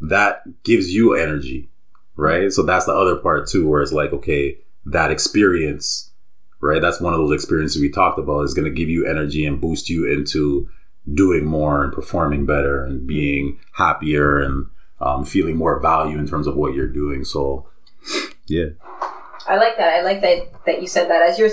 that 0.00 0.42
gives 0.64 0.92
you 0.92 1.14
energy, 1.14 1.70
right? 2.16 2.52
So 2.52 2.62
that's 2.62 2.86
the 2.86 2.92
other 2.92 3.16
part 3.16 3.48
too, 3.48 3.68
where 3.68 3.82
it's 3.82 3.92
like, 3.92 4.12
okay, 4.12 4.58
that 4.86 5.10
experience, 5.10 6.10
right? 6.60 6.82
That's 6.82 7.00
one 7.00 7.12
of 7.14 7.18
those 7.20 7.32
experiences 7.32 7.80
we 7.80 7.90
talked 7.90 8.18
about 8.18 8.42
is 8.42 8.54
going 8.54 8.64
to 8.64 8.70
give 8.70 8.88
you 8.88 9.06
energy 9.06 9.44
and 9.44 9.60
boost 9.60 9.88
you 9.88 10.10
into 10.10 10.68
doing 11.12 11.44
more 11.44 11.84
and 11.84 11.92
performing 11.92 12.46
better 12.46 12.84
and 12.84 13.06
being 13.06 13.58
happier 13.72 14.40
and 14.40 14.66
um, 15.00 15.24
feeling 15.24 15.56
more 15.56 15.80
value 15.80 16.18
in 16.18 16.26
terms 16.26 16.46
of 16.46 16.56
what 16.56 16.74
you're 16.74 16.86
doing. 16.88 17.24
So, 17.24 17.68
yeah. 18.46 18.66
I 19.48 19.56
like 19.56 19.76
that. 19.76 19.94
I 19.94 20.02
like 20.02 20.20
that 20.20 20.64
that 20.66 20.80
you 20.80 20.86
said 20.86 21.10
that 21.10 21.22
as 21.22 21.38
you're 21.38 21.50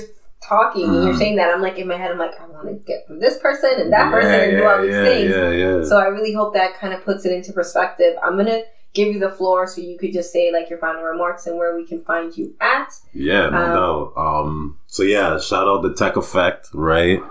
talking 0.50 0.86
and 0.86 1.04
you're 1.06 1.14
Mhm. 1.14 1.18
saying 1.20 1.36
that. 1.38 1.54
I'm 1.54 1.62
like 1.62 1.78
in 1.78 1.88
my 1.88 1.96
head. 1.96 2.12
I'm 2.12 2.18
like, 2.18 2.34
I 2.42 2.46
want 2.48 2.68
to 2.68 2.74
get 2.74 3.06
from 3.08 3.20
this 3.20 3.38
person 3.38 3.70
and 3.78 3.94
that 3.94 4.06
yeah, 4.08 4.12
person 4.12 4.32
and 4.50 4.58
do 4.58 4.66
all 4.66 4.82
these 4.82 4.92
things. 4.96 5.88
So 5.88 5.98
I 5.98 6.08
really 6.08 6.34
hope 6.34 6.54
that 6.56 6.74
kind 6.74 6.94
of 6.94 7.06
puts 7.06 7.26
it 7.26 7.32
into 7.32 7.54
perspective. 7.54 8.16
I'm 8.24 8.36
gonna 8.36 8.64
give 8.96 9.14
you 9.14 9.20
the 9.20 9.30
floor 9.30 9.68
so 9.68 9.80
you 9.82 9.98
could 10.00 10.12
just 10.12 10.34
say 10.34 10.52
like 10.52 10.68
your 10.70 10.80
final 10.80 11.04
remarks 11.04 11.46
and 11.46 11.56
where 11.60 11.76
we 11.76 11.86
can 11.86 12.02
find 12.02 12.36
you 12.36 12.56
at. 12.60 12.90
Yeah, 13.14 13.48
no 13.50 13.58
Um, 13.58 13.74
doubt. 13.76 14.14
Um, 14.18 14.78
so 14.88 15.04
yeah, 15.04 15.38
shout 15.40 15.68
out 15.68 15.84
the 15.84 15.94
Tech 15.94 16.16
Effect, 16.18 16.70
right? 16.74 17.22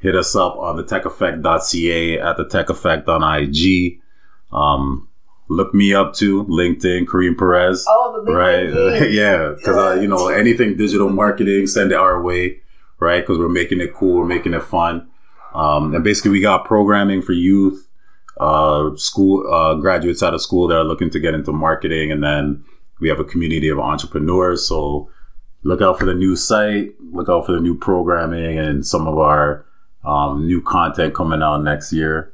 Hit 0.00 0.14
us 0.14 0.36
up 0.36 0.56
on 0.58 0.76
the 0.76 0.82
techeffect.ca 0.84 2.18
at 2.18 2.36
the 2.36 2.44
Tech 2.46 2.70
Effect 2.70 3.08
on 3.08 3.22
IG. 3.22 4.00
Um, 4.52 5.08
look 5.50 5.74
me 5.74 5.92
up 5.92 6.14
to 6.14 6.44
LinkedIn, 6.44 7.06
Kareem 7.06 7.36
Perez. 7.36 7.84
Oh, 7.88 8.22
the 8.24 8.32
right? 8.32 9.10
Yeah, 9.10 9.54
because 9.56 9.76
uh, 9.76 10.00
you 10.00 10.06
know 10.06 10.28
anything 10.28 10.76
digital 10.76 11.10
marketing, 11.10 11.66
send 11.66 11.90
it 11.90 11.96
our 11.96 12.22
way, 12.22 12.60
right? 13.00 13.20
Because 13.20 13.38
we're 13.38 13.48
making 13.48 13.80
it 13.80 13.92
cool, 13.92 14.20
we're 14.20 14.26
making 14.26 14.54
it 14.54 14.62
fun, 14.62 15.08
um, 15.52 15.94
and 15.94 16.04
basically 16.04 16.30
we 16.30 16.40
got 16.40 16.64
programming 16.64 17.20
for 17.20 17.32
youth, 17.32 17.88
uh, 18.38 18.94
school 18.94 19.52
uh, 19.52 19.74
graduates 19.74 20.22
out 20.22 20.34
of 20.34 20.40
school 20.40 20.68
that 20.68 20.76
are 20.76 20.84
looking 20.84 21.10
to 21.10 21.18
get 21.18 21.34
into 21.34 21.52
marketing, 21.52 22.12
and 22.12 22.22
then 22.22 22.64
we 23.00 23.08
have 23.08 23.18
a 23.18 23.24
community 23.24 23.68
of 23.68 23.78
entrepreneurs. 23.80 24.68
So 24.68 25.10
look 25.64 25.82
out 25.82 25.98
for 25.98 26.04
the 26.06 26.14
new 26.14 26.36
site, 26.36 26.92
look 27.12 27.28
out 27.28 27.46
for 27.46 27.52
the 27.52 27.60
new 27.60 27.76
programming, 27.76 28.56
and 28.56 28.86
some 28.86 29.08
of 29.08 29.18
our 29.18 29.66
um, 30.04 30.46
new 30.46 30.62
content 30.62 31.12
coming 31.12 31.42
out 31.42 31.64
next 31.64 31.92
year. 31.92 32.32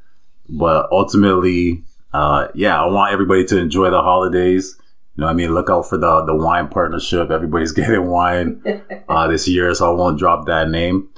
But 0.49 0.87
ultimately, 0.93 1.83
uh, 2.17 2.49
yeah, 2.55 2.83
I 2.83 2.87
want 2.87 3.13
everybody 3.13 3.45
to 3.45 3.59
enjoy 3.59 3.91
the 3.91 4.01
holidays. 4.01 4.77
You 5.15 5.21
know, 5.21 5.27
what 5.27 5.33
I 5.33 5.35
mean, 5.35 5.53
look 5.53 5.69
out 5.69 5.87
for 5.87 5.99
the 5.99 6.25
the 6.25 6.35
wine 6.35 6.69
partnership. 6.69 7.31
Everybody's 7.31 7.73
getting 7.81 8.07
wine 8.07 8.63
uh, 9.09 9.29
this 9.29 9.47
year, 9.47 9.75
so 9.75 9.93
I 9.93 9.95
won't 9.95 10.19
drop 10.19 10.47
that 10.47 10.71
name. 10.71 11.11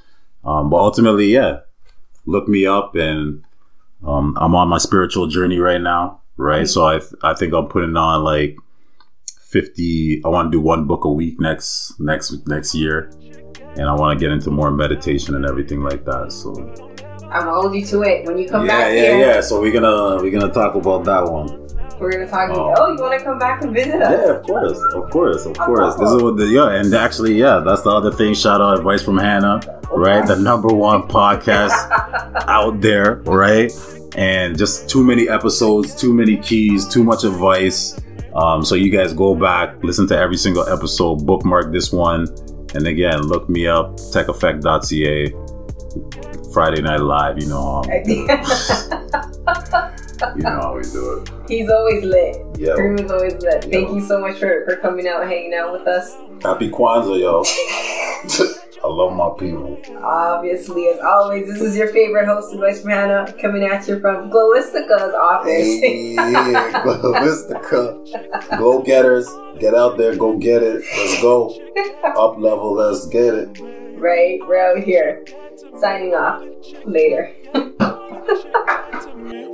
Um, 0.45 0.71
but 0.71 0.79
ultimately, 0.79 1.27
yeah, 1.27 1.61
look 2.27 2.49
me 2.49 2.67
up, 2.67 2.97
and 2.97 3.45
um, 4.05 4.37
I'm 4.41 4.57
on 4.57 4.69
my 4.69 4.79
spiritual 4.79 5.29
journey 5.29 5.59
right 5.59 5.81
now, 5.81 6.21
right? 6.37 6.67
So 6.67 6.87
I 6.87 6.99
th- 6.99 7.15
I 7.23 7.35
think 7.35 7.55
I'm 7.55 7.69
putting 7.69 7.97
on 7.97 8.25
like 8.25 8.57
fifty. 9.41 10.21
I 10.25 10.29
want 10.29 10.51
to 10.51 10.59
do 10.59 10.61
one 10.61 10.87
book 10.87 11.05
a 11.05 11.13
week 11.13 11.39
next 11.39 11.95
next 12.01 12.49
next 12.49 12.75
year, 12.75 13.11
and 13.77 13.83
I 13.83 13.95
want 13.95 14.19
to 14.19 14.25
get 14.25 14.33
into 14.33 14.51
more 14.51 14.73
meditation 14.73 15.37
and 15.37 15.47
everything 15.47 15.81
like 15.81 16.05
that. 16.07 16.33
So 16.33 16.88
I'm 17.31 17.45
gonna 17.45 17.61
hold 17.61 17.75
you 17.75 17.85
to 17.87 18.03
it 18.03 18.25
when 18.27 18.39
you 18.39 18.49
come 18.49 18.65
yeah, 18.65 18.79
back 18.79 18.95
yeah, 18.95 19.01
here. 19.01 19.19
yeah. 19.19 19.41
So 19.41 19.61
we're 19.61 19.73
gonna 19.73 20.23
we're 20.23 20.31
gonna 20.31 20.53
talk 20.53 20.75
about 20.75 21.05
that 21.05 21.31
one. 21.31 21.69
We're 22.01 22.13
gonna 22.13 22.29
talk. 22.29 22.51
Oh. 22.51 22.75
Oh, 22.77 22.93
you 22.95 23.01
want 23.03 23.19
to 23.19 23.25
come 23.25 23.39
back 23.39 23.63
and 23.63 23.75
visit 23.75 24.01
us? 24.01 24.25
Yeah, 24.25 24.35
of 24.35 24.43
course, 24.45 24.79
of 24.95 25.11
course, 25.11 25.47
of 25.47 25.59
course. 25.59 25.95
This 25.97 26.11
is 26.11 26.23
what 26.23 26.37
the 26.37 26.47
yeah, 26.47 26.71
and 26.71 26.95
actually, 26.95 27.35
yeah, 27.35 27.61
that's 27.65 27.83
the 27.83 27.91
other 27.91 28.13
thing. 28.13 28.35
Shout 28.35 28.61
out 28.61 28.79
advice 28.79 29.03
from 29.03 29.19
Hannah, 29.19 29.61
right? 29.91 30.27
The 30.27 30.37
number 30.37 30.69
one 30.69 31.03
podcast 31.03 31.73
out 32.49 32.81
there, 32.81 33.17
right? 33.25 33.71
And 34.17 34.57
just 34.57 34.89
too 34.89 35.05
many 35.05 35.29
episodes, 35.29 35.95
too 35.95 36.15
many 36.15 36.37
keys, 36.39 36.89
too 36.89 37.05
much 37.05 37.25
advice. 37.25 38.01
Um, 38.35 38.65
so 38.65 38.75
you 38.75 38.91
guys 38.91 39.13
go 39.13 39.35
back, 39.35 39.83
listen 39.83 40.07
to 40.09 40.17
every 40.17 40.37
single 40.37 40.67
episode, 40.69 41.27
bookmark 41.27 41.73
this 41.73 41.93
one, 41.93 42.29
and 42.75 42.87
again, 42.87 43.23
look 43.23 43.49
me 43.49 43.67
up, 43.67 43.97
techeffect.ca. 43.97 45.35
Friday 46.53 46.83
Night 46.83 47.01
Live, 47.01 47.39
you 47.39 47.49
know, 47.49 47.83
um, 47.83 47.91
you 48.07 48.27
know 50.43 50.61
how 50.61 50.75
we 50.77 50.83
do 50.83 51.23
it. 51.23 51.31
He's 51.49 51.69
always 51.71 52.05
lit. 52.05 52.37
Yeah. 52.59 52.75
Kareem 52.75 53.05
is 53.05 53.11
always 53.11 53.35
lit. 53.35 53.65
Thank 53.65 53.91
you 53.91 54.01
so 54.01 54.21
much 54.21 54.39
for, 54.39 54.65
for 54.65 54.77
coming 54.77 55.07
out 55.07 55.23
and 55.23 55.31
hanging 55.31 55.55
out 55.55 55.73
with 55.73 55.87
us. 55.87 56.17
Happy 56.43 56.71
Kwanzaa, 56.71 57.21
yo. 57.21 57.45
I 58.85 58.87
love 58.87 59.13
my 59.13 59.31
people. 59.39 59.81
Obviously, 60.03 60.87
as 60.87 61.01
always, 61.01 61.49
this 61.49 61.61
is 61.61 61.77
your 61.77 61.89
favorite 61.89 62.27
host, 62.27 62.53
from 62.53 62.91
Hannah, 62.91 63.33
coming 63.41 63.65
at 63.65 63.89
you 63.89 64.01
from 64.01 64.31
Glowistica's 64.31 65.15
office. 65.15 65.81
Yeah, 65.83 66.83
Glowistica. 66.85 68.59
Go 68.59 68.83
getters. 68.83 69.29
Get 69.59 69.75
out 69.75 69.99
there, 69.99 70.15
go 70.15 70.39
get 70.39 70.63
it. 70.63 70.85
Let's 70.97 71.21
go. 71.21 71.51
Up 72.05 72.39
level, 72.39 72.75
let's 72.75 73.07
get 73.07 73.35
it. 73.35 73.61
right, 73.99 74.39
we're 74.47 74.77
out 74.77 74.79
here. 74.83 75.25
Signing 75.81 76.15
off. 76.15 76.43
Later. 76.85 77.33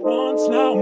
once 0.04 0.48
now. 0.48 0.74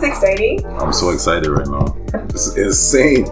Isn't 0.00 0.12
exciting? 0.12 0.66
I'm 0.80 0.94
so 0.94 1.10
excited 1.10 1.50
right 1.50 1.66
now. 1.66 1.94
This 2.28 2.46
is 2.46 2.56
insane. 2.56 3.26